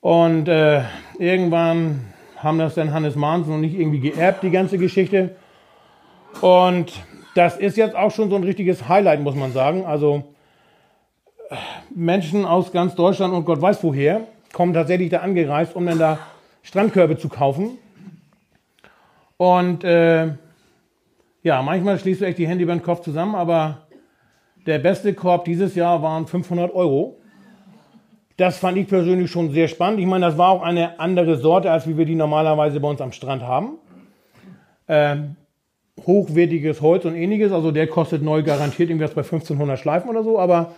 [0.00, 0.82] Und äh,
[1.18, 2.04] irgendwann
[2.36, 5.36] haben das dann Hannes Mahns noch nicht irgendwie geerbt, die ganze Geschichte.
[6.40, 6.92] Und
[7.34, 9.84] das ist jetzt auch schon so ein richtiges Highlight, muss man sagen.
[9.84, 10.24] Also
[11.94, 16.18] Menschen aus ganz Deutschland und Gott weiß woher kommen tatsächlich da angereist, um dann da
[16.62, 17.78] Strandkörbe zu kaufen.
[19.36, 20.28] Und äh,
[21.46, 23.86] ja, manchmal schließt du echt die Hände über den Kopf zusammen, aber
[24.66, 27.20] der beste Korb dieses Jahr waren 500 Euro.
[28.36, 30.00] Das fand ich persönlich schon sehr spannend.
[30.00, 33.00] Ich meine, das war auch eine andere Sorte, als wie wir die normalerweise bei uns
[33.00, 33.78] am Strand haben.
[34.88, 35.36] Ähm,
[36.04, 37.52] hochwertiges Holz und ähnliches.
[37.52, 40.40] Also der kostet neu garantiert irgendwas bei 1500 Schleifen oder so.
[40.40, 40.72] Aber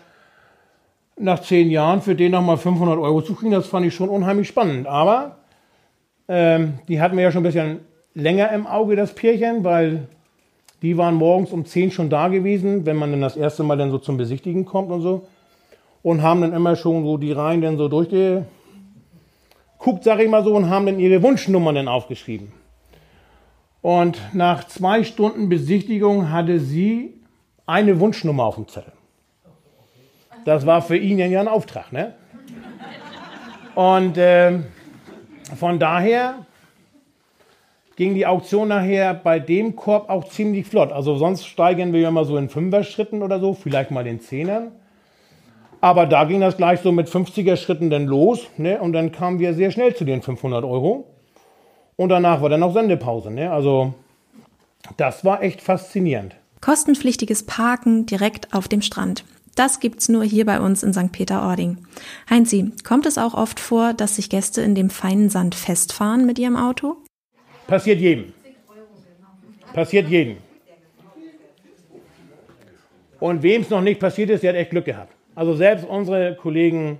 [1.16, 4.48] nach zehn Jahren für den nochmal 500 Euro zu kriegen, das fand ich schon unheimlich
[4.48, 4.86] spannend.
[4.86, 5.38] Aber
[6.28, 7.80] ähm, die hatten wir ja schon ein bisschen
[8.12, 10.08] länger im Auge, das Pärchen, weil
[10.82, 13.90] die waren morgens um 10 schon da gewesen, wenn man dann das erste Mal dann
[13.90, 15.26] so zum Besichtigen kommt und so
[16.02, 18.46] und haben dann immer schon so die Reihen dann so durchgeguckt,
[20.02, 22.52] sag ich mal so, und haben dann ihre Wunschnummern dann aufgeschrieben.
[23.82, 27.14] Und nach zwei Stunden Besichtigung hatte sie
[27.66, 28.92] eine Wunschnummer auf dem Zettel.
[30.44, 32.14] Das war für ihn ja ein Auftrag, ne?
[33.74, 34.60] Und äh,
[35.56, 36.46] von daher
[37.98, 40.92] ging die Auktion nachher bei dem Korb auch ziemlich flott.
[40.92, 44.70] Also sonst steigen wir ja immer so in Fünfer-Schritten oder so, vielleicht mal den Zehnern.
[45.80, 48.46] Aber da ging das gleich so mit 50er Schritten dann los.
[48.56, 48.80] Ne?
[48.80, 51.06] Und dann kamen wir sehr schnell zu den 500 Euro.
[51.96, 53.32] Und danach war dann noch Sendepause.
[53.32, 53.50] Ne?
[53.50, 53.94] Also
[54.96, 56.36] das war echt faszinierend.
[56.60, 59.24] Kostenpflichtiges Parken direkt auf dem Strand.
[59.56, 61.10] Das gibt's nur hier bei uns in St.
[61.10, 61.78] Peter-Ording.
[62.30, 66.38] Heinzi, kommt es auch oft vor, dass sich Gäste in dem feinen Sand festfahren mit
[66.38, 66.96] ihrem Auto?
[67.68, 68.32] Passiert jedem.
[69.74, 70.38] Passiert jedem.
[73.20, 75.12] Und wem es noch nicht passiert ist, der hat echt Glück gehabt.
[75.34, 76.98] Also selbst unsere Kollegen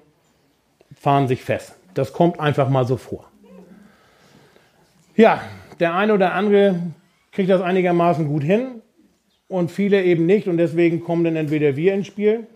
[0.94, 1.74] fahren sich fest.
[1.94, 3.30] Das kommt einfach mal so vor.
[5.16, 5.40] Ja,
[5.80, 6.78] der eine oder andere
[7.32, 8.82] kriegt das einigermaßen gut hin
[9.48, 12.46] und viele eben nicht und deswegen kommen dann entweder wir ins Spiel.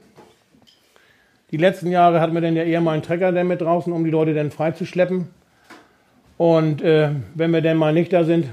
[1.50, 4.04] Die letzten Jahre hatten wir dann ja eher mal einen Trecker dann mit draußen, um
[4.04, 5.28] die Leute dann freizuschleppen.
[6.42, 8.48] Und äh, wenn wir dann mal nicht da sind,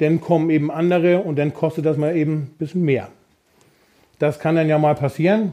[0.00, 3.08] dann kommen eben andere und dann kostet das mal eben ein bisschen mehr.
[4.18, 5.52] Das kann dann ja mal passieren.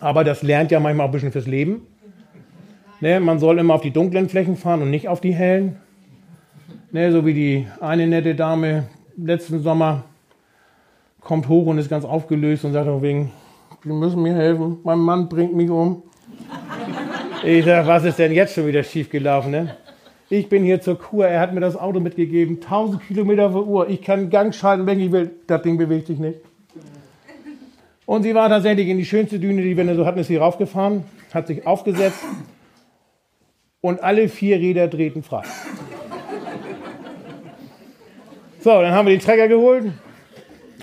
[0.00, 1.86] Aber das lernt ja manchmal auch ein bisschen fürs Leben.
[3.00, 5.76] Ne, man soll immer auf die dunklen Flächen fahren und nicht auf die hellen.
[6.90, 10.02] Ne, so wie die eine nette Dame letzten Sommer
[11.20, 13.30] kommt hoch und ist ganz aufgelöst und sagt auch wegen,
[13.84, 16.02] Sie müssen mir helfen, mein Mann bringt mich um.
[17.44, 19.52] Ich sage, was ist denn jetzt schon wieder schiefgelaufen?
[19.52, 19.76] Ne?
[20.36, 23.88] Ich bin hier zur Kur, er hat mir das Auto mitgegeben, 1000 Kilometer vor Uhr,
[23.88, 26.40] ich kann Gang schalten, wenn ich will, das Ding bewegt sich nicht.
[28.04, 31.04] Und sie war tatsächlich in die schönste Düne, die wir so hatten, ist sie raufgefahren,
[31.32, 32.18] hat sich aufgesetzt
[33.80, 35.44] und alle vier Räder drehten frei.
[38.58, 39.92] So, dann haben wir den Trecker geholt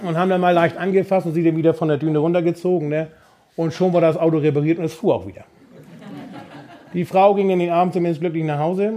[0.02, 2.88] und haben dann mal leicht angefasst und sie dann wieder von der Düne runtergezogen.
[2.88, 3.10] Ne?
[3.58, 5.44] Und schon war das Auto repariert und es fuhr auch wieder.
[6.94, 8.94] Die Frau ging in den Abend zumindest glücklich nach Hause.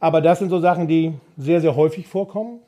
[0.00, 2.60] Aber das sind so Sachen, die sehr, sehr häufig vorkommen.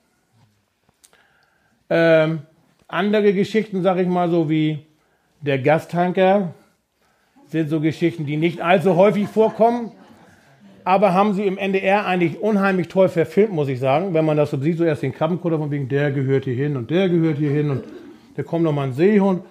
[1.90, 2.40] Ähm,
[2.88, 4.86] andere Geschichten, sag ich mal, so wie
[5.40, 6.54] der Gastanker,
[7.48, 9.92] sind so Geschichten, die nicht allzu häufig vorkommen,
[10.84, 14.14] aber haben sie im NDR eigentlich unheimlich toll verfilmt, muss ich sagen.
[14.14, 16.76] Wenn man das so sieht, so erst den Krabbenkutter von wegen, der gehört hier hin
[16.76, 17.84] und der gehört hier hin und
[18.36, 19.42] da kommt noch mal ein Seehund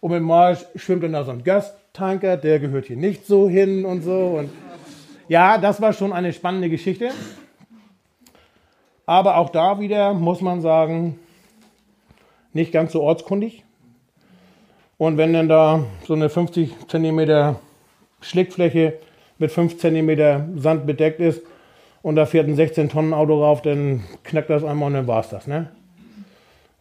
[0.00, 3.84] und mit Mal schwimmt dann da so ein Gastanker, der gehört hier nicht so hin
[3.84, 4.38] und so.
[4.38, 4.50] Und
[5.28, 7.10] ja, das war schon eine spannende Geschichte.
[9.06, 11.18] Aber auch da wieder muss man sagen,
[12.52, 13.64] nicht ganz so ortskundig.
[14.98, 17.56] Und wenn dann da so eine 50 cm
[18.20, 18.98] Schlickfläche
[19.38, 21.42] mit 5 cm Sand bedeckt ist
[22.02, 25.46] und da fährt ein 16-Tonnen-Auto rauf, dann knackt das einmal und dann war es das.
[25.46, 25.68] Ne?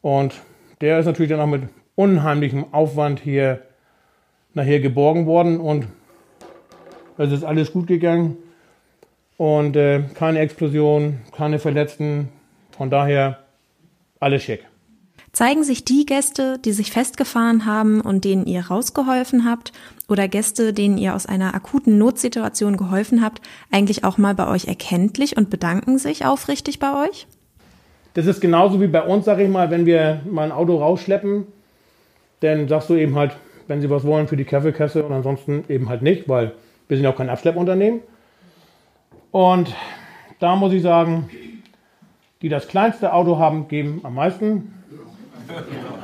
[0.02, 0.36] Und
[0.82, 1.64] der ist natürlich dann auch mit
[1.96, 3.62] unheimlichem Aufwand hier
[4.54, 5.88] nachher geborgen worden und
[7.24, 8.38] es ist alles gut gegangen
[9.38, 12.30] und äh, keine Explosion, keine Verletzten.
[12.72, 13.40] Von daher
[14.20, 14.66] alles schick.
[15.34, 19.72] Zeigen sich die Gäste, die sich festgefahren haben und denen ihr rausgeholfen habt,
[20.10, 24.66] oder Gäste, denen ihr aus einer akuten Notsituation geholfen habt, eigentlich auch mal bei euch
[24.66, 27.28] erkenntlich und bedanken sich aufrichtig bei euch?
[28.14, 31.48] Das ist genauso wie bei uns, sag ich mal, wenn wir mal ein Auto rausschleppen,
[32.42, 33.32] dann sagst du eben halt,
[33.68, 36.52] wenn sie was wollen für die Kaffeekasse und ansonsten eben halt nicht, weil
[36.92, 38.02] wir sind auch kein Abschleppunternehmen.
[39.32, 39.74] Und
[40.40, 41.30] da muss ich sagen,
[42.42, 44.74] die das kleinste Auto haben, geben am meisten.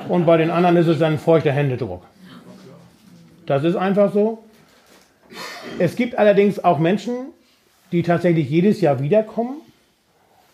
[0.07, 2.05] Und bei den anderen ist es dann feuchter Händedruck.
[3.45, 4.45] Das ist einfach so.
[5.77, 7.33] Es gibt allerdings auch Menschen,
[7.91, 9.57] die tatsächlich jedes Jahr wiederkommen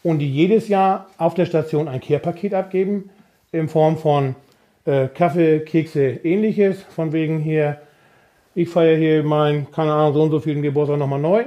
[0.02, 3.12] und die jedes Jahr auf der Station ein Kehrpaket abgeben
[3.52, 4.34] in Form von
[4.86, 6.82] äh, Kaffee, Kekse, ähnliches.
[6.82, 7.84] Von wegen hier,
[8.56, 11.46] ich feiere hier mein, keine Ahnung, so und so vielen Geburtstag nochmal neu.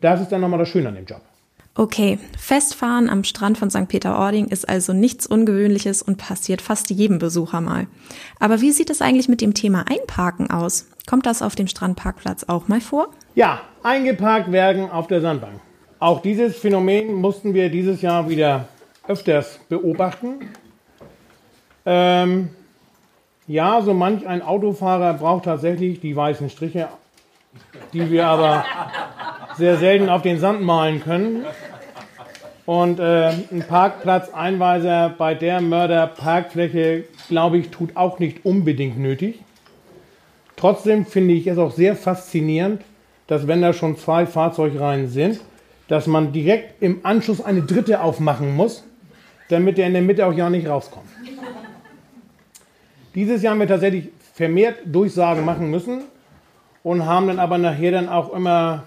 [0.00, 1.20] Das ist dann nochmal das Schöne an dem Job.
[1.76, 3.88] Okay, Festfahren am Strand von St.
[3.88, 7.86] Peter-Ording ist also nichts Ungewöhnliches und passiert fast jedem Besucher mal.
[8.40, 10.88] Aber wie sieht es eigentlich mit dem Thema Einparken aus?
[11.08, 13.08] Kommt das auf dem Strandparkplatz auch mal vor?
[13.34, 15.60] Ja, eingeparkt werden auf der Sandbank.
[16.00, 18.68] Auch dieses Phänomen mussten wir dieses Jahr wieder
[19.06, 20.50] öfters beobachten.
[21.86, 22.50] Ähm,
[23.50, 26.86] ja, so manch ein Autofahrer braucht tatsächlich die weißen Striche,
[27.92, 28.64] die wir aber
[29.56, 31.44] sehr selten auf den Sand malen können.
[32.64, 39.40] Und äh, ein Parkplatzeinweiser bei der Mörderparkfläche, glaube ich, tut auch nicht unbedingt nötig.
[40.54, 42.82] Trotzdem finde ich es auch sehr faszinierend,
[43.26, 45.40] dass wenn da schon zwei Fahrzeugreihen sind,
[45.88, 48.84] dass man direkt im Anschluss eine dritte aufmachen muss,
[49.48, 51.08] damit der in der Mitte auch ja nicht rauskommt.
[53.14, 56.02] Dieses Jahr haben wir tatsächlich vermehrt Durchsagen machen müssen
[56.82, 58.84] und haben dann aber nachher dann auch immer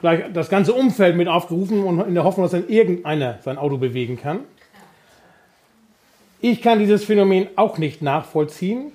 [0.00, 3.78] gleich das ganze Umfeld mit aufgerufen und in der Hoffnung, dass dann irgendeiner sein Auto
[3.78, 4.40] bewegen kann.
[6.40, 8.92] Ich kann dieses Phänomen auch nicht nachvollziehen.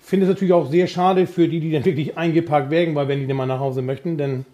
[0.00, 3.20] Finde es natürlich auch sehr schade für die, die dann wirklich eingeparkt werden, weil wenn
[3.20, 4.44] die dann mal nach Hause möchten, dann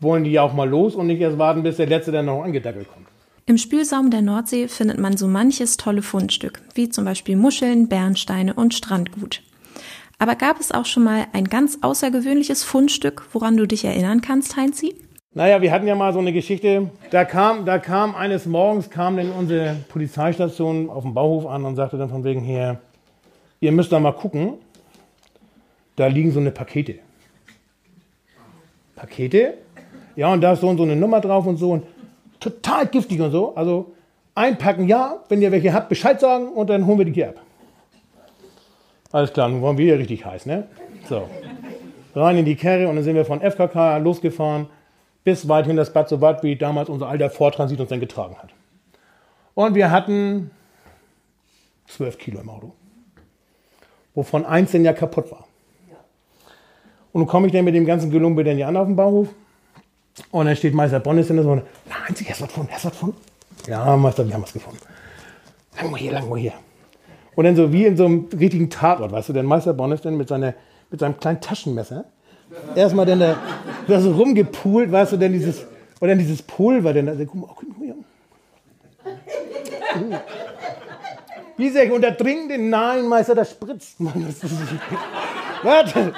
[0.00, 2.42] wollen die ja auch mal los und nicht erst warten, bis der Letzte dann noch
[2.42, 3.06] angedackelt kommt.
[3.46, 8.54] Im Spülsaum der Nordsee findet man so manches tolle Fundstück, wie zum Beispiel Muscheln, Bernsteine
[8.54, 9.42] und Strandgut.
[10.18, 14.56] Aber gab es auch schon mal ein ganz außergewöhnliches Fundstück, woran du dich erinnern kannst,
[14.56, 14.94] Heinzi?
[15.34, 16.90] Naja, wir hatten ja mal so eine Geschichte.
[17.10, 21.76] Da kam, da kam eines Morgens kam dann unsere Polizeistation auf dem Bauhof an und
[21.76, 22.80] sagte dann von wegen her,
[23.60, 24.54] ihr müsst da mal gucken,
[25.96, 27.00] da liegen so eine Pakete.
[28.96, 29.58] Pakete?
[30.16, 31.82] Ja, und da ist so und so eine Nummer drauf und so und
[32.44, 33.54] total giftig und so.
[33.54, 33.92] Also
[34.34, 37.40] einpacken ja, wenn ihr welche habt, Bescheid sagen und dann holen wir die hier ab.
[39.12, 40.66] Alles klar, nun wollen wir hier richtig heiß, ne?
[41.08, 41.28] So.
[42.14, 44.66] Rein in die Kerre und dann sind wir von FKK losgefahren
[45.24, 48.36] bis weit hin das Bad, so weit wie damals unser alter Vortransit uns dann getragen
[48.36, 48.50] hat.
[49.54, 50.50] Und wir hatten
[51.86, 52.72] zwölf Kilo im Auto,
[54.14, 55.46] wovon eins denn ja kaputt war.
[57.12, 59.28] Und nun komme ich dann mit dem ganzen Gelumpe dann hier an auf dem Bauhof
[60.30, 61.62] und dann steht Meister Bonnes in der Sonne.
[61.86, 63.16] Nein, Sie, hast was gefunden, hast was gefunden?
[63.66, 64.80] Ja, Meister, wir haben was gefunden.
[65.76, 66.52] Lang mal hier, lang mal hier.
[67.34, 70.16] Und dann so wie in so einem richtigen Tatort, weißt du, der Meister Bonnes dann
[70.16, 70.54] mit, seiner,
[70.90, 72.04] mit seinem kleinen Taschenmesser
[72.74, 73.36] erstmal dann da,
[73.88, 75.66] da so rumgepult, weißt du, dann dieses,
[76.00, 77.94] und dann dieses Pulver, dann, also, guck mal, guck mal hier.
[81.56, 84.12] Wie sehr, und da dringend den Nein, Meister, das spritzt man.
[85.62, 86.12] Warte.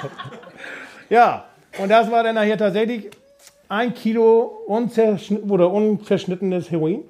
[1.09, 1.45] Ja,
[1.77, 3.09] und das war dann nachher tatsächlich
[3.69, 7.01] ein Kilo oder unverschnittenes Heroin.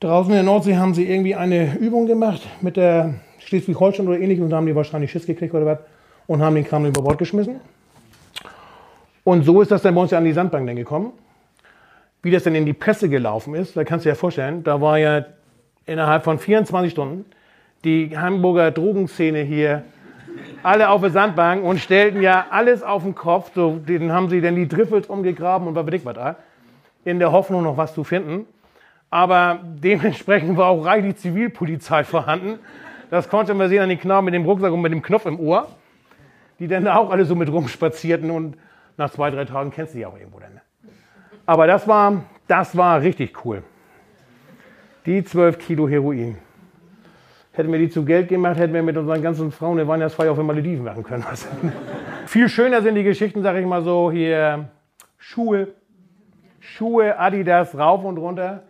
[0.00, 4.44] Draußen in der Nordsee haben sie irgendwie eine Übung gemacht mit der Schleswig-Holstein oder ähnlichem
[4.44, 5.78] und da haben die wahrscheinlich Schiss gekriegt oder was
[6.26, 7.60] und haben den Kram über Bord geschmissen.
[9.22, 11.12] Und so ist das dann bei uns ja an die Sandbank dann gekommen.
[12.22, 14.80] Wie das dann in die Presse gelaufen ist, da kannst du dir ja vorstellen, da
[14.80, 15.24] war ja
[15.86, 17.24] innerhalb von 24 Stunden
[17.84, 19.84] die Hamburger Drogenszene hier
[20.62, 23.52] alle auf der Sandbank und stellten ja alles auf den Kopf.
[23.54, 26.36] So, den haben sie dann die Driffels umgegraben und weiß ich was da.
[27.04, 28.46] In der Hoffnung, noch was zu finden.
[29.10, 32.58] Aber dementsprechend war auch reichlich Zivilpolizei vorhanden.
[33.10, 35.38] Das konnte man sehen an den Knaben mit dem Rucksack und mit dem Knopf im
[35.38, 35.68] Ohr.
[36.58, 38.56] Die dann auch alle so mit rumspazierten und
[38.96, 40.54] nach zwei, drei Tagen kennst du die auch irgendwo dann.
[40.54, 40.60] Ne?
[41.46, 43.62] Aber das war, das war richtig cool.
[45.06, 46.38] Die 12 Kilo Heroin.
[47.54, 50.38] Hätten wir die zu Geld gemacht, hätten wir mit unseren ganzen Frauen eine Weihnachtsfeier auf
[50.38, 51.24] den Malediven machen können.
[51.28, 51.46] Also,
[52.26, 54.68] viel schöner sind die Geschichten, sag ich mal so, hier
[55.18, 55.68] Schuhe,
[56.58, 58.64] Schuhe, Adidas, rauf und runter.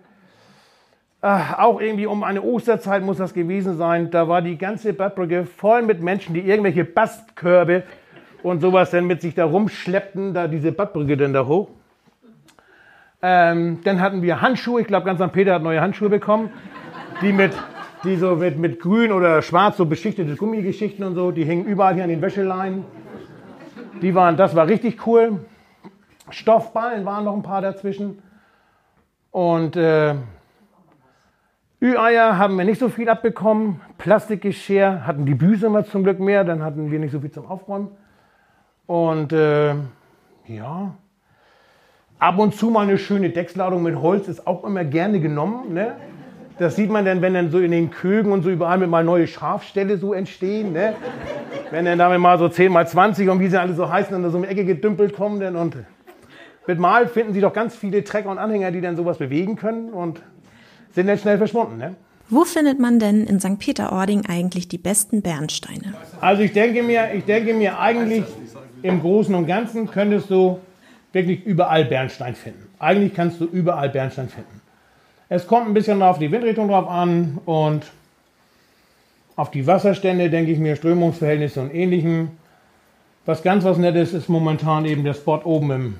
[1.22, 4.10] Ach, auch irgendwie um eine Osterzeit muss das gewesen sein.
[4.10, 7.84] Da war die ganze Badbrücke voll mit Menschen, die irgendwelche Bastkörbe
[8.42, 11.70] und sowas dann mit sich da rumschleppten, da diese Badbrücke dann da hoch.
[13.22, 14.82] Ähm, dann hatten wir Handschuhe.
[14.82, 15.32] Ich glaube, ganz St.
[15.32, 16.50] Peter hat neue Handschuhe bekommen,
[17.22, 17.52] die mit,
[18.04, 21.94] die so mit, mit grün oder schwarz so beschichtete Gummigeschichten und so, die hingen überall
[21.94, 22.84] hier an den Wäscheleinen.
[24.02, 25.40] Die waren, das war richtig cool.
[26.30, 28.22] Stoffballen waren noch ein paar dazwischen.
[29.30, 30.14] Und äh,
[31.80, 33.80] Ü-Eier haben wir nicht so viel abbekommen.
[33.98, 37.46] Plastikgeschirr hatten die Büse immer zum Glück mehr, dann hatten wir nicht so viel zum
[37.46, 37.88] Aufräumen.
[38.86, 39.74] Und äh,
[40.46, 40.94] ja,
[42.18, 45.72] ab und zu mal eine schöne Decksladung mit Holz ist auch immer gerne genommen.
[45.72, 45.96] Ne?
[46.58, 49.02] Das sieht man dann, wenn dann so in den Kögen und so überall mit mal
[49.02, 50.72] neue Schafställe so entstehen.
[50.72, 50.94] Ne?
[51.70, 54.30] Wenn dann damit mal so 10 mal 20 und wie sie alle so heißen, dann
[54.30, 55.40] so um die Ecke gedümpelt kommen.
[55.40, 55.76] Dann und
[56.66, 59.90] mit Mal finden Sie doch ganz viele Trecker und Anhänger, die dann sowas bewegen können
[59.90, 60.22] und
[60.92, 61.76] sind dann schnell verschwunden.
[61.76, 61.94] Ne?
[62.30, 63.58] Wo findet man denn in St.
[63.58, 65.94] Peter-Ording eigentlich die besten Bernsteine?
[66.20, 68.24] Also ich denke mir, ich denke mir eigentlich
[68.82, 70.58] im Großen und Ganzen könntest du
[71.12, 72.66] wirklich überall Bernstein finden.
[72.78, 74.60] Eigentlich kannst du überall Bernstein finden.
[75.28, 77.84] Es kommt ein bisschen auf die Windrichtung drauf an und
[79.36, 82.28] auf die Wasserstände, denke ich mir, Strömungsverhältnisse und ähnlichem.
[83.24, 85.94] Was ganz was Nettes ist momentan eben der Spot oben im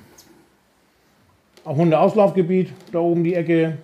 [1.65, 3.79] Hundeauslaufgebiet, da oben die Ecke.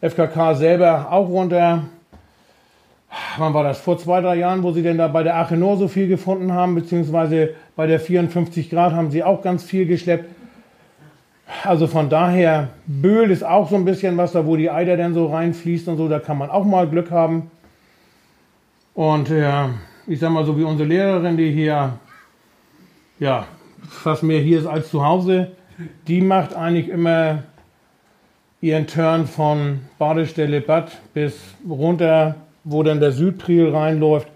[0.00, 1.84] FKK selber auch runter.
[3.36, 3.78] Wann war das?
[3.78, 6.74] Vor zwei, drei Jahren, wo sie denn da bei der Achenor so viel gefunden haben,
[6.74, 10.35] beziehungsweise bei der 54 Grad haben sie auch ganz viel geschleppt.
[11.62, 15.14] Also von daher, Böhl ist auch so ein bisschen was da, wo die Eider dann
[15.14, 17.50] so reinfließt und so, da kann man auch mal Glück haben.
[18.94, 19.70] Und ja,
[20.06, 21.98] ich sag mal so wie unsere Lehrerin, die hier,
[23.18, 23.46] ja,
[23.88, 25.52] fast mehr hier ist als zu Hause,
[26.08, 27.42] die macht eigentlich immer
[28.60, 34.28] ihren Turn von Badestelle Bad bis runter, wo dann der Südpriel reinläuft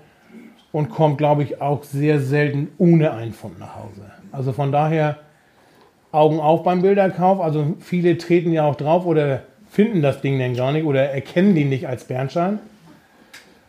[0.73, 4.03] und kommt, glaube ich, auch sehr selten ohne Einfund nach Hause.
[4.31, 5.17] Also von daher
[6.13, 7.41] Augen auf beim Bilderkauf.
[7.41, 11.55] Also viele treten ja auch drauf oder finden das Ding dann gar nicht oder erkennen
[11.55, 12.59] die nicht als Bernstein.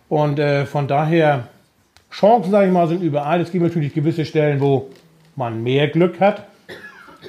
[0.10, 1.48] Und äh, von daher,
[2.12, 3.40] Chancen, sage ich mal, sind überall.
[3.42, 4.90] Es gibt natürlich gewisse Stellen, wo
[5.36, 6.46] man mehr Glück hat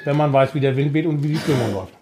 [0.05, 1.93] wenn man weiß, wie der Wind weht und wie die Stimmung läuft.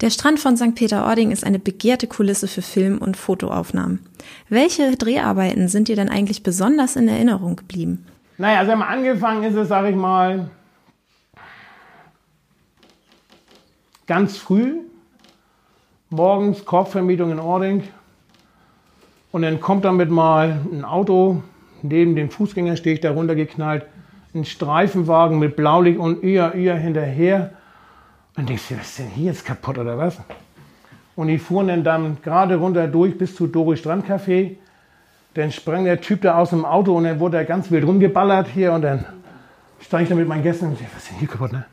[0.00, 0.74] Der Strand von St.
[0.74, 4.00] Peter-Ording ist eine begehrte Kulisse für Film- und Fotoaufnahmen.
[4.48, 8.04] Welche Dreharbeiten sind dir denn eigentlich besonders in Erinnerung geblieben?
[8.36, 10.50] Naja, also angefangen ist es, sage ich mal,
[14.06, 14.80] ganz früh,
[16.10, 17.84] morgens Korbvermietung in Ording.
[19.32, 21.42] Und dann kommt damit mal ein Auto,
[21.82, 23.86] neben dem Fußgängersteg da runtergeknallt
[24.36, 27.52] ein Streifenwagen mit Blaulicht und ihr, ihr hinterher.
[28.36, 30.18] Und denkst du, was ist denn hier jetzt kaputt oder was?
[31.16, 34.56] Und die fuhren dann, dann gerade runter durch bis zu Doris Strandcafé.
[35.34, 38.48] Dann sprang der Typ da aus dem Auto und dann wurde er ganz wild rumgeballert
[38.48, 39.04] hier und dann
[39.80, 41.64] stand ich da mit meinen Gästen und dachte, was ist denn hier kaputt, ne?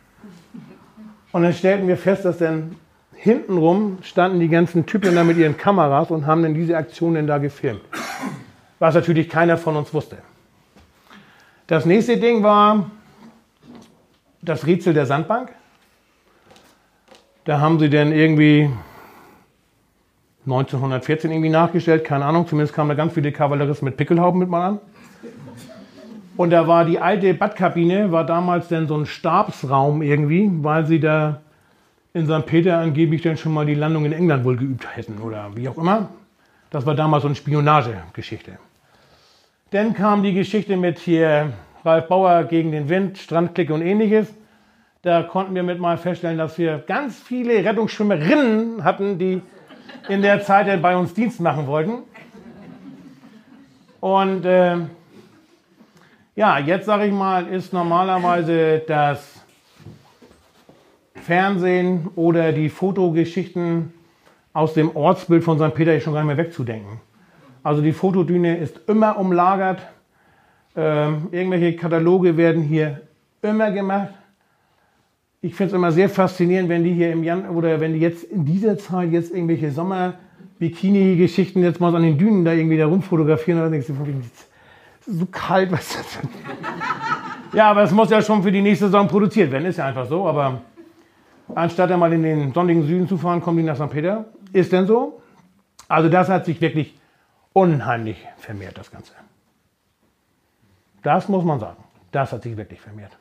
[1.34, 2.76] Und dann stellten wir fest, dass dann
[3.16, 7.40] hintenrum standen die ganzen Typen da mit ihren Kameras und haben dann diese Aktionen da
[7.40, 7.82] gefilmt.
[8.80, 10.20] Was natürlich keiner von uns wusste.
[11.68, 12.92] Das nächste Ding war
[14.42, 15.50] das Rätsel der Sandbank.
[17.46, 18.70] Da haben sie dann irgendwie
[20.46, 24.68] 1914 irgendwie nachgestellt, keine Ahnung, zumindest kamen da ganz viele Kavalleristen mit Pickelhauben mit mal
[24.68, 24.80] an.
[26.36, 31.00] Und da war die alte Badkabine, war damals dann so ein Stabsraum irgendwie, weil sie
[31.00, 31.42] da
[32.14, 32.46] in St.
[32.46, 35.78] Peter angeblich dann schon mal die Landung in England wohl geübt hätten oder wie auch
[35.78, 36.10] immer.
[36.70, 38.58] Das war damals so eine Spionagegeschichte.
[39.70, 41.54] Dann kam die Geschichte mit hier
[41.86, 44.34] Ralf Bauer gegen den Wind, Strandklicke und ähnliches.
[45.04, 49.42] Da konnten wir mit mal feststellen, dass wir ganz viele Rettungsschwimmerinnen hatten, die
[50.08, 52.04] in der Zeit bei uns Dienst machen wollten.
[54.00, 54.78] Und äh,
[56.36, 59.42] ja, jetzt sage ich mal, ist normalerweise das
[61.16, 63.94] Fernsehen oder die Fotogeschichten
[64.52, 65.74] aus dem Ortsbild von St.
[65.76, 67.00] Peter schon gar nicht mehr wegzudenken.
[67.62, 69.82] Also die Fotodüne ist immer umlagert.
[70.76, 73.02] Ähm, irgendwelche Kataloge werden hier
[73.42, 74.14] immer gemacht.
[75.42, 78.24] Ich finde es immer sehr faszinierend, wenn die hier im Jan oder wenn die jetzt
[78.24, 83.72] in dieser Zeit jetzt irgendwelche Sommer-Bikini-Geschichten jetzt mal an den Dünen da irgendwie da rumfotografieren.
[83.72, 83.94] Denkst du,
[85.06, 86.20] so kalt, was das
[87.54, 90.08] ja, aber es muss ja schon für die nächste Saison produziert werden, ist ja einfach
[90.08, 90.28] so.
[90.28, 90.62] Aber
[91.54, 93.92] anstatt einmal in den sonnigen Süden zu fahren, kommen die nach St.
[93.92, 94.26] Peter.
[94.52, 95.22] Ist denn so?
[95.88, 96.96] Also das hat sich wirklich
[97.54, 99.14] unheimlich vermehrt, das Ganze.
[101.04, 101.84] Das muss man sagen.
[102.12, 103.18] Das hat sich wirklich vermehrt.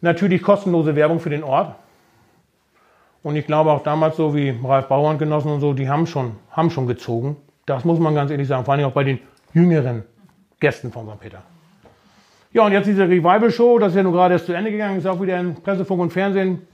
[0.00, 1.74] Natürlich kostenlose Werbung für den Ort.
[3.22, 6.70] Und ich glaube auch damals so wie Ralf Bauerngenossen und so, die haben schon, haben
[6.70, 7.36] schon gezogen.
[7.66, 9.18] Das muss man ganz ehrlich sagen, vor allem auch bei den
[9.58, 10.04] jüngeren
[10.60, 11.20] Gästen von St.
[11.20, 11.42] Peter.
[12.52, 15.06] Ja, und jetzt diese Revival-Show, das ist ja nun gerade erst zu Ende gegangen, ist
[15.06, 16.66] auch wieder in Pressefunk und Fernsehen,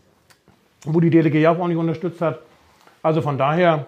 [0.85, 2.41] wo die DLG ja auch nicht unterstützt hat.
[3.03, 3.87] Also von daher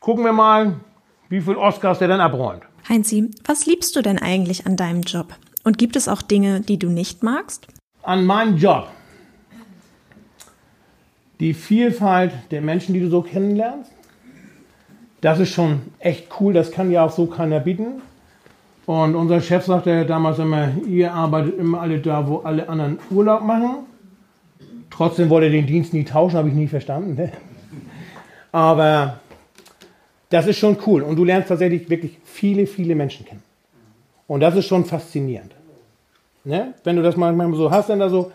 [0.00, 0.74] gucken wir mal,
[1.28, 2.62] wie viel Oscars der dann abräumt.
[2.88, 5.34] Heinzi, was liebst du denn eigentlich an deinem Job?
[5.62, 7.66] Und gibt es auch Dinge, die du nicht magst?
[8.02, 8.88] An meinem Job.
[11.40, 13.90] Die Vielfalt der Menschen, die du so kennenlernst,
[15.24, 16.52] das ist schon echt cool.
[16.52, 18.02] Das kann ja auch so keiner bieten.
[18.84, 23.42] Und unser Chef sagte damals immer, ihr arbeitet immer alle da, wo alle anderen Urlaub
[23.42, 23.86] machen.
[24.90, 27.14] Trotzdem wollte er den Dienst nie tauschen, habe ich nie verstanden.
[27.14, 27.32] Ne?
[28.52, 29.18] Aber
[30.28, 31.00] das ist schon cool.
[31.00, 33.42] Und du lernst tatsächlich wirklich viele, viele Menschen kennen.
[34.26, 35.52] Und das ist schon faszinierend.
[36.44, 36.74] Ne?
[36.84, 38.30] Wenn du das manchmal so hast, dann da so,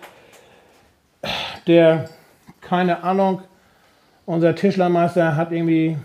[1.67, 2.09] der,
[2.61, 3.41] keine Ahnung,
[4.25, 5.95] unser Tischlermeister hat irgendwie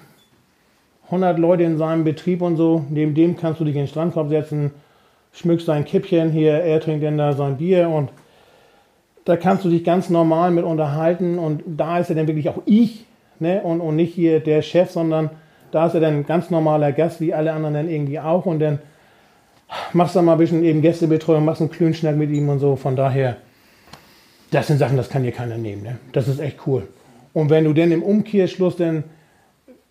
[1.15, 2.85] 100 Leute in seinem Betrieb und so.
[2.91, 4.73] Neben dem kannst du dich in den Strandkorb setzen,
[5.33, 8.11] schmückst dein Kippchen hier, er trinkt dann da sein Bier und
[9.25, 12.61] da kannst du dich ganz normal mit unterhalten und da ist er dann wirklich auch
[12.67, 13.07] ich
[13.39, 13.63] ne?
[13.63, 15.31] und, und nicht hier der Chef, sondern
[15.71, 18.81] da ist er dann ganz normaler Gast, wie alle anderen dann irgendwie auch und dann
[19.93, 22.77] machst du mal ein bisschen eben Gästebetreuung, machst einen Klönschnack mit ihm und so.
[22.77, 23.37] Von daher,
[24.51, 25.83] das sind Sachen, das kann dir keiner nehmen.
[25.83, 25.99] Ne?
[26.13, 26.87] Das ist echt cool.
[27.33, 29.05] Und wenn du dann im Umkehrschluss dann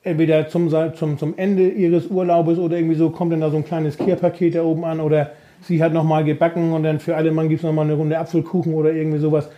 [0.04, 3.66] entweder zum, zum, zum Ende ihres Urlaubes oder irgendwie so kommt dann da so ein
[3.66, 5.32] kleines Kehrpaket da oben an oder
[5.62, 8.74] sie hat nochmal gebacken und dann für alle Mann gibt es nochmal eine Runde Apfelkuchen
[8.74, 9.50] oder irgendwie sowas.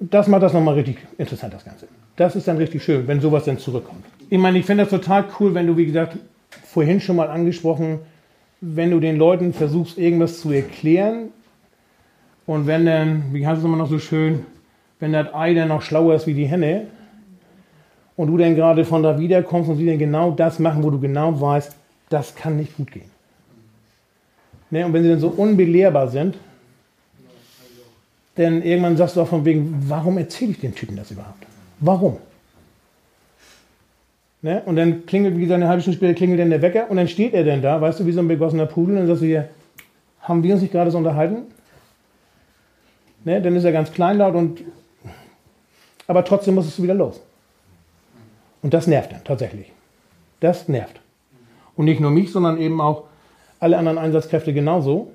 [0.00, 1.86] Das macht das nochmal richtig interessant, das Ganze.
[2.16, 4.04] Das ist dann richtig schön, wenn sowas dann zurückkommt.
[4.30, 6.16] Ich meine, ich finde das total cool, wenn du, wie gesagt,
[6.64, 8.00] vorhin schon mal angesprochen,
[8.60, 11.28] wenn du den Leuten versuchst, irgendwas zu erklären
[12.46, 14.46] und wenn dann, wie heißt es immer noch so schön,
[14.98, 16.86] wenn das Ei dann noch schlauer ist wie die Henne,
[18.22, 21.00] und du dann gerade von da wiederkommst und sie dann genau das machen, wo du
[21.00, 21.74] genau weißt,
[22.08, 23.10] das kann nicht gut gehen.
[24.70, 24.86] Ne?
[24.86, 26.36] Und wenn sie dann so unbelehrbar sind,
[28.36, 31.44] dann irgendwann sagst du auch von wegen, warum erzähle ich dem Typen das überhaupt?
[31.80, 32.18] Warum?
[34.40, 34.62] Ne?
[34.66, 37.08] Und dann klingelt, wie gesagt, eine halbe Stunde später klingelt dann der Wecker und dann
[37.08, 39.26] steht er dann da, weißt du, wie so ein begossener Pudel, und dann sagst du
[39.26, 39.48] hier,
[40.20, 41.38] haben wir uns nicht gerade so unterhalten?
[43.24, 43.42] Ne?
[43.42, 44.60] Dann ist er ganz kleinlaut und
[46.06, 47.20] aber trotzdem muss es wieder los.
[48.62, 49.72] Und das nervt dann tatsächlich.
[50.40, 51.00] Das nervt.
[51.76, 53.04] Und nicht nur mich, sondern eben auch
[53.60, 55.12] alle anderen Einsatzkräfte genauso.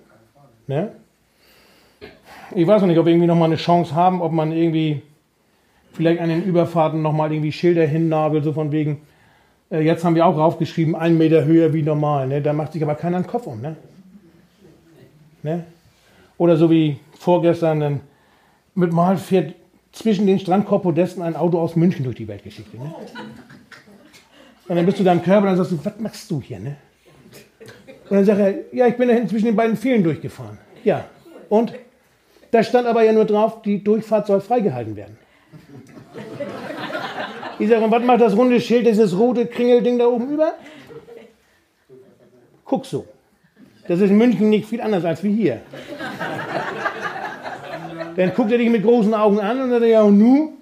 [0.68, 0.92] Ne?
[2.56, 5.02] Ich weiß noch nicht, ob wir irgendwie nochmal eine Chance haben, ob man irgendwie
[5.94, 9.02] vielleicht an den Überfahrten nochmal irgendwie Schilder hinnagelt, so von wegen,
[9.72, 12.28] äh, jetzt haben wir auch raufgeschrieben, ein Meter höher wie normal.
[12.28, 12.42] Ne?
[12.42, 13.62] Da macht sich aber keiner den Kopf um.
[13.62, 13.76] Ne?
[15.44, 15.64] Ne?
[16.38, 18.02] Oder so wie vorgestern, dann
[18.76, 19.18] mit Mal
[19.92, 22.78] zwischen den Strandkorpodesten ein Auto aus München durch die Weltgeschichte.
[22.78, 22.94] Ne?
[24.68, 26.60] Und dann bist du da im Körper und dann sagst du, was machst du hier?
[26.60, 26.76] Ne?
[28.10, 30.58] Und dann sagt er, ja, ich bin da hinten zwischen den beiden Pfählen durchgefahren.
[30.84, 31.06] Ja,
[31.50, 31.74] und?
[32.52, 35.18] Da stand aber ja nur drauf, die Durchfahrt soll freigehalten werden.
[37.60, 40.54] Ich sage, und was macht das runde Schild, dieses rote Kringelding da oben über?
[42.64, 43.06] Guck so.
[43.88, 45.62] Das ist in München nicht viel anders als wie hier.
[48.18, 50.54] Dann guckt er dich mit großen Augen an und sagt, ja, und nu?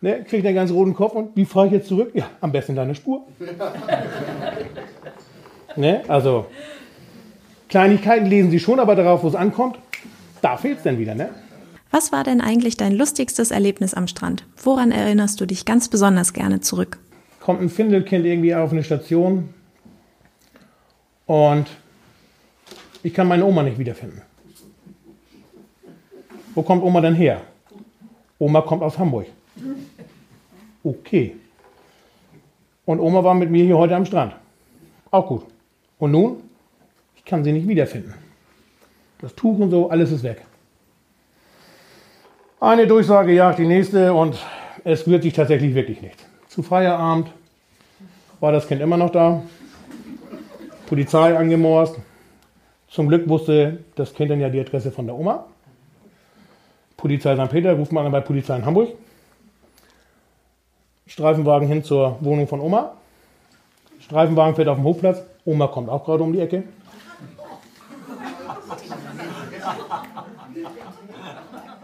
[0.00, 2.12] Ne, kriegt einen ganz roten Kopf und wie fahre ich jetzt zurück?
[2.14, 3.26] Ja, am besten deine Spur.
[5.76, 6.46] ne, also,
[7.68, 9.78] Kleinigkeiten lesen sie schon, aber darauf, wo es ankommt,
[10.40, 11.16] da fehlt es dann wieder.
[11.16, 11.30] Ne?
[11.90, 14.44] Was war denn eigentlich dein lustigstes Erlebnis am Strand?
[14.62, 16.98] Woran erinnerst du dich ganz besonders gerne zurück?
[17.40, 19.48] Kommt ein Findelkind irgendwie auf eine Station
[21.24, 21.66] und
[23.02, 24.22] ich kann meine Oma nicht wiederfinden.
[26.56, 27.42] Wo kommt Oma denn her?
[28.38, 29.26] Oma kommt aus Hamburg.
[30.82, 31.36] Okay.
[32.86, 34.34] Und Oma war mit mir hier heute am Strand.
[35.10, 35.44] Auch gut.
[35.98, 36.42] Und nun?
[37.14, 38.14] Ich kann sie nicht wiederfinden.
[39.20, 40.46] Das Tuch und so, alles ist weg.
[42.58, 44.38] Eine Durchsage jagt die nächste und
[44.82, 46.24] es rührt sich tatsächlich wirklich nichts.
[46.48, 47.28] Zu Feierabend
[48.40, 49.42] war das Kind immer noch da.
[50.86, 51.96] Polizei angemorst.
[52.88, 55.44] Zum Glück wusste das Kind dann ja die Adresse von der Oma.
[56.96, 57.50] Polizei St.
[57.50, 58.90] Peter, ruft man an bei Polizei in Hamburg.
[61.06, 62.92] Streifenwagen hin zur Wohnung von Oma.
[64.00, 65.22] Streifenwagen fährt auf dem Hochplatz.
[65.44, 66.64] Oma kommt auch gerade um die Ecke.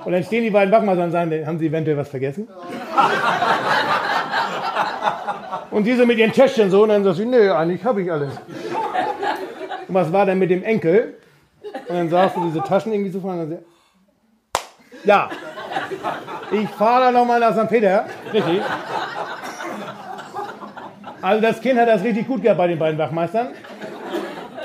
[0.05, 2.49] Und dann stehen die beiden Wachmeister und sagen, haben sie eventuell was vergessen?
[5.71, 8.33] Und diese mit ihren Täschchen so, und dann sagt sie, nö, eigentlich habe ich alles.
[9.89, 11.19] Und was war denn mit dem Enkel?
[11.89, 13.59] Und dann sagst du diese Taschen irgendwie so vor und dann
[15.05, 15.31] ja,
[16.51, 17.69] Ich fahre dann nochmal nach St.
[17.69, 18.07] Peter.
[18.33, 18.61] Richtig.
[21.21, 23.49] Also das Kind hat das richtig gut gehabt bei den beiden Wachmeistern.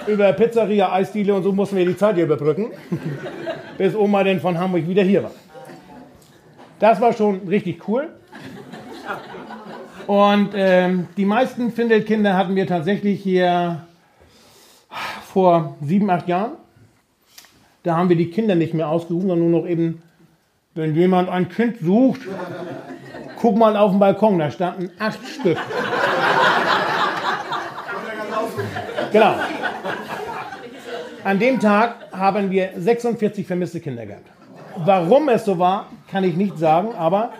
[0.07, 2.71] Über Pizzeria, Eisdiele und so mussten wir die Zeit hier überbrücken,
[3.77, 5.31] bis Oma denn von Hamburg wieder hier war.
[6.79, 8.09] Das war schon richtig cool.
[10.07, 13.81] Und ähm, die meisten Findelkinder hatten wir tatsächlich hier
[15.25, 16.53] vor sieben, acht Jahren.
[17.83, 20.01] Da haben wir die Kinder nicht mehr ausgerufen, sondern nur noch eben,
[20.78, 22.21] wenn jemand ein Kind sucht,
[23.36, 25.57] guck mal auf den Balkon, da standen acht Stück.
[29.11, 29.36] Genau.
[31.23, 34.28] An dem Tag haben wir 46 vermisste Kinder gehabt.
[34.78, 37.34] Warum es so war, kann ich nicht sagen, aber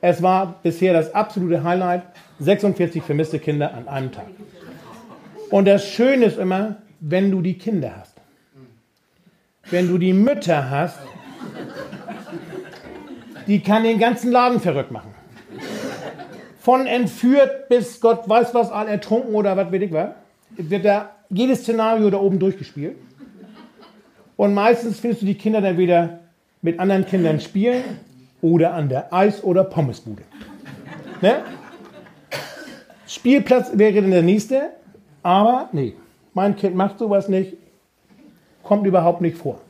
[0.00, 2.02] es war bisher das absolute Highlight.
[2.40, 4.26] 46 vermisste Kinder an einem Tag.
[5.50, 8.14] Und das Schöne ist immer, wenn du die Kinder hast.
[9.70, 10.98] Wenn du die Mütter hast,
[13.46, 15.14] die kann den ganzen Laden verrückt machen.
[16.58, 20.10] Von entführt bis Gott weiß was, all ertrunken oder was weiß ich was,
[20.56, 22.96] wird da jedes Szenario da oben durchgespielt.
[24.36, 26.20] Und meistens findest du die Kinder dann wieder
[26.62, 27.82] mit anderen Kindern spielen
[28.40, 30.22] oder an der Eis- oder Pommesbude.
[31.20, 31.42] Ne?
[33.06, 34.70] Spielplatz wäre dann der nächste,
[35.22, 35.94] aber nee,
[36.32, 37.56] mein Kind macht sowas nicht,
[38.62, 39.60] kommt überhaupt nicht vor.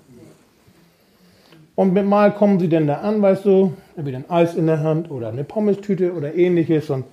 [1.77, 4.81] Und mit mal kommen sie dann da an, weißt du, entweder ein Eis in der
[4.81, 6.89] Hand oder eine Pommestüte oder ähnliches.
[6.91, 7.05] Und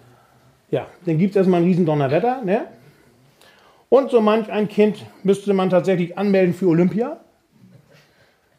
[0.69, 2.43] ja, dann gibt es erstmal ein Riesendonnerwetter.
[2.43, 2.65] Ne?
[3.89, 7.17] Und so manch ein Kind müsste man tatsächlich anmelden für Olympia.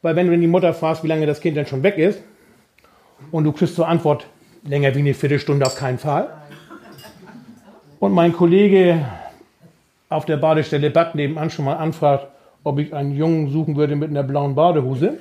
[0.03, 2.21] Weil wenn du die Mutter fragst, wie lange das Kind denn schon weg ist,
[3.31, 4.27] und du kriegst zur Antwort,
[4.65, 6.29] länger wie eine Viertelstunde auf keinen Fall.
[8.01, 9.07] Und mein Kollege
[10.09, 12.27] auf der Badestelle Bad nebenan schon mal anfragt,
[12.65, 15.19] ob ich einen Jungen suchen würde mit einer blauen Badehose.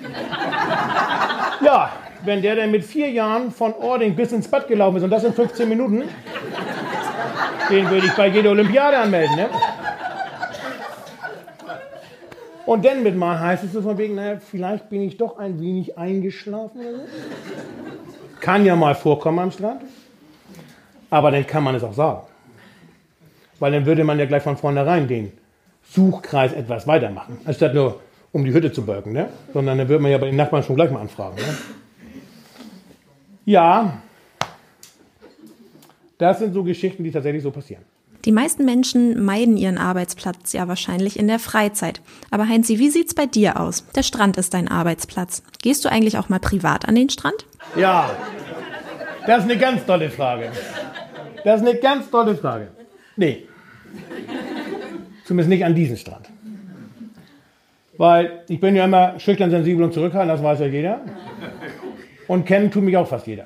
[1.62, 1.92] Ja,
[2.24, 5.24] wenn der denn mit vier Jahren von Ording bis ins Bad gelaufen ist und das
[5.24, 6.04] in 15 Minuten,
[7.70, 9.36] den würde ich bei jeder Olympiade anmelden.
[9.36, 9.48] Ne?
[12.66, 15.60] Und dann mit mal heißt es so von wegen, naja, vielleicht bin ich doch ein
[15.60, 17.04] wenig eingeschlafen oder so.
[18.40, 19.82] Kann ja mal vorkommen am Strand.
[21.10, 22.22] Aber dann kann man es auch sagen.
[23.58, 25.32] Weil dann würde man ja gleich von vornherein den
[25.90, 28.00] Suchkreis etwas weitermachen, anstatt nur
[28.32, 29.12] um die Hütte zu bölken.
[29.12, 29.28] Ne?
[29.52, 31.36] Sondern dann würde man ja bei den Nachbarn schon gleich mal anfragen.
[31.36, 31.56] Ne?
[33.44, 34.02] Ja,
[36.18, 37.82] das sind so Geschichten, die tatsächlich so passieren.
[38.26, 42.02] Die meisten Menschen meiden ihren Arbeitsplatz ja wahrscheinlich in der Freizeit.
[42.30, 43.86] Aber Heinzi, wie sieht's bei dir aus?
[43.96, 45.42] Der Strand ist dein Arbeitsplatz.
[45.62, 47.46] Gehst du eigentlich auch mal privat an den Strand?
[47.76, 48.10] Ja,
[49.26, 50.52] das ist eine ganz tolle Frage.
[51.44, 52.68] Das ist eine ganz tolle Frage.
[53.16, 53.46] Nee.
[55.24, 56.28] Zumindest nicht an diesen Strand.
[58.00, 61.02] Weil ich bin ja immer schüchtern, sensibel und zurückhaltend, das weiß ja jeder.
[62.28, 63.44] Und kennen tut mich auch fast jeder.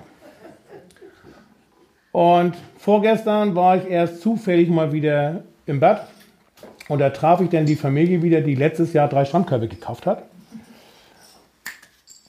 [2.13, 6.07] Und vorgestern war ich erst zufällig mal wieder im Bad.
[6.89, 10.23] Und da traf ich dann die Familie wieder, die letztes Jahr drei Strandkörbe gekauft hat.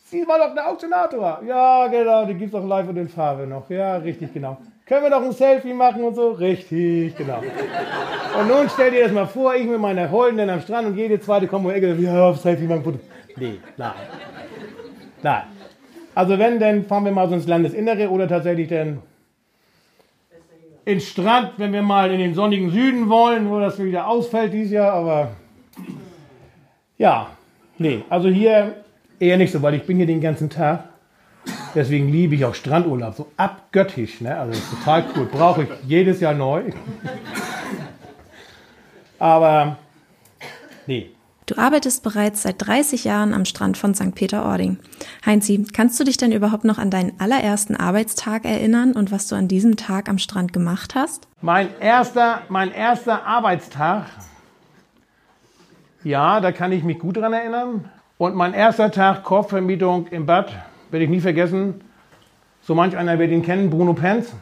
[0.05, 1.43] Sie war doch der Auktionator.
[1.47, 3.69] Ja, genau, die gibt es doch live und in Farbe noch.
[3.69, 4.57] Ja, richtig, genau.
[4.85, 6.31] Können wir doch ein Selfie machen und so?
[6.31, 7.41] Richtig, genau.
[8.39, 11.19] Und nun stell dir das mal vor, ich mit meiner Heulenden am Strand und jede
[11.19, 12.99] zweite kommt um die Ecke, ja, Selfie machen.
[13.35, 13.91] Nee, nein.
[15.23, 15.41] Nein.
[16.13, 19.01] Also wenn, dann fahren wir mal so ins Landesinnere oder tatsächlich dann
[20.85, 24.71] ins Strand, wenn wir mal in den sonnigen Süden wollen, wo das wieder ausfällt dieses
[24.71, 25.31] Jahr, aber
[26.99, 27.31] ja,
[27.79, 28.83] nee, also hier
[29.19, 30.89] eher nicht so, weil ich bin hier den ganzen Tag.
[31.75, 34.37] Deswegen liebe ich auch Strandurlaub, so abgöttisch, ne?
[34.37, 36.71] also total cool, brauche ich jedes Jahr neu.
[39.19, 39.77] aber
[40.87, 41.11] nee,
[41.47, 44.15] Du arbeitest bereits seit 30 Jahren am Strand von St.
[44.15, 44.79] Peter-Ording.
[45.27, 49.35] Heinzi, kannst du dich denn überhaupt noch an deinen allerersten Arbeitstag erinnern und was du
[49.35, 51.27] an diesem Tag am Strand gemacht hast?
[51.41, 54.07] Mein erster, mein erster Arbeitstag,
[56.03, 57.91] ja, da kann ich mich gut dran erinnern.
[58.17, 60.51] Und mein erster Tag Korbvermietung im Bad,
[60.91, 61.81] werde ich nie vergessen.
[62.61, 64.33] So manch einer wird ihn kennen, Bruno Penz.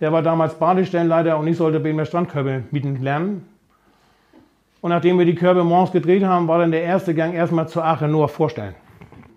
[0.00, 3.46] Der war damals Badestellenleiter und ich sollte mehr Strandkörbe mieten lernen.
[4.80, 7.84] Und nachdem wir die Körbe morgens gedreht haben, war dann der erste Gang erstmal zur
[7.84, 8.74] Ache Noah vorstellen.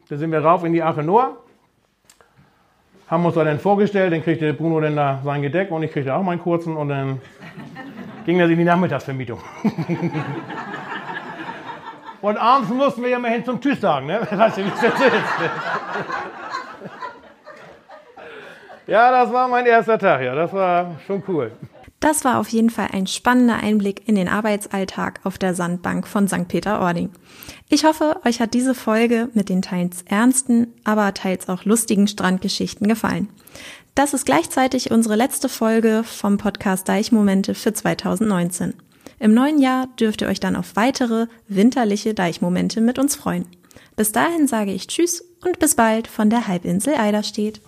[0.10, 1.38] Da sind wir rauf in die Ache Noah,
[3.08, 6.16] haben uns da dann vorgestellt, dann kriegte Bruno dann da sein Gedeck und ich kriegte
[6.16, 7.22] auch meinen kurzen und dann
[8.26, 9.40] ging das in die Nachmittagsvermietung.
[12.26, 14.20] und abends mussten wir ja mal hin zum Tschüss sagen, ne?
[14.32, 15.04] Weißt du, wie jetzt ist?
[18.88, 21.52] ja, das war mein erster Tag, ja, das war schon cool.
[22.00, 26.28] Das war auf jeden Fall ein spannender Einblick in den Arbeitsalltag auf der Sandbank von
[26.28, 26.48] St.
[26.48, 27.12] Peter-Ording.
[27.70, 32.88] Ich hoffe, euch hat diese Folge mit den teils ernsten, aber teils auch lustigen Strandgeschichten
[32.88, 33.30] gefallen.
[33.94, 38.74] Das ist gleichzeitig unsere letzte Folge vom Podcast Deichmomente für 2019.
[39.20, 43.46] Im neuen Jahr dürft ihr euch dann auf weitere winterliche Deichmomente mit uns freuen.
[43.96, 47.62] Bis dahin sage ich Tschüss und bis bald von der Halbinsel Eiderstedt.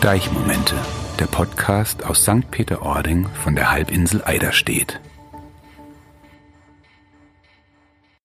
[0.00, 0.74] Deichmomente,
[1.18, 2.50] der Podcast aus St.
[2.50, 5.00] Peter-Ording von der Halbinsel Eiderstedt.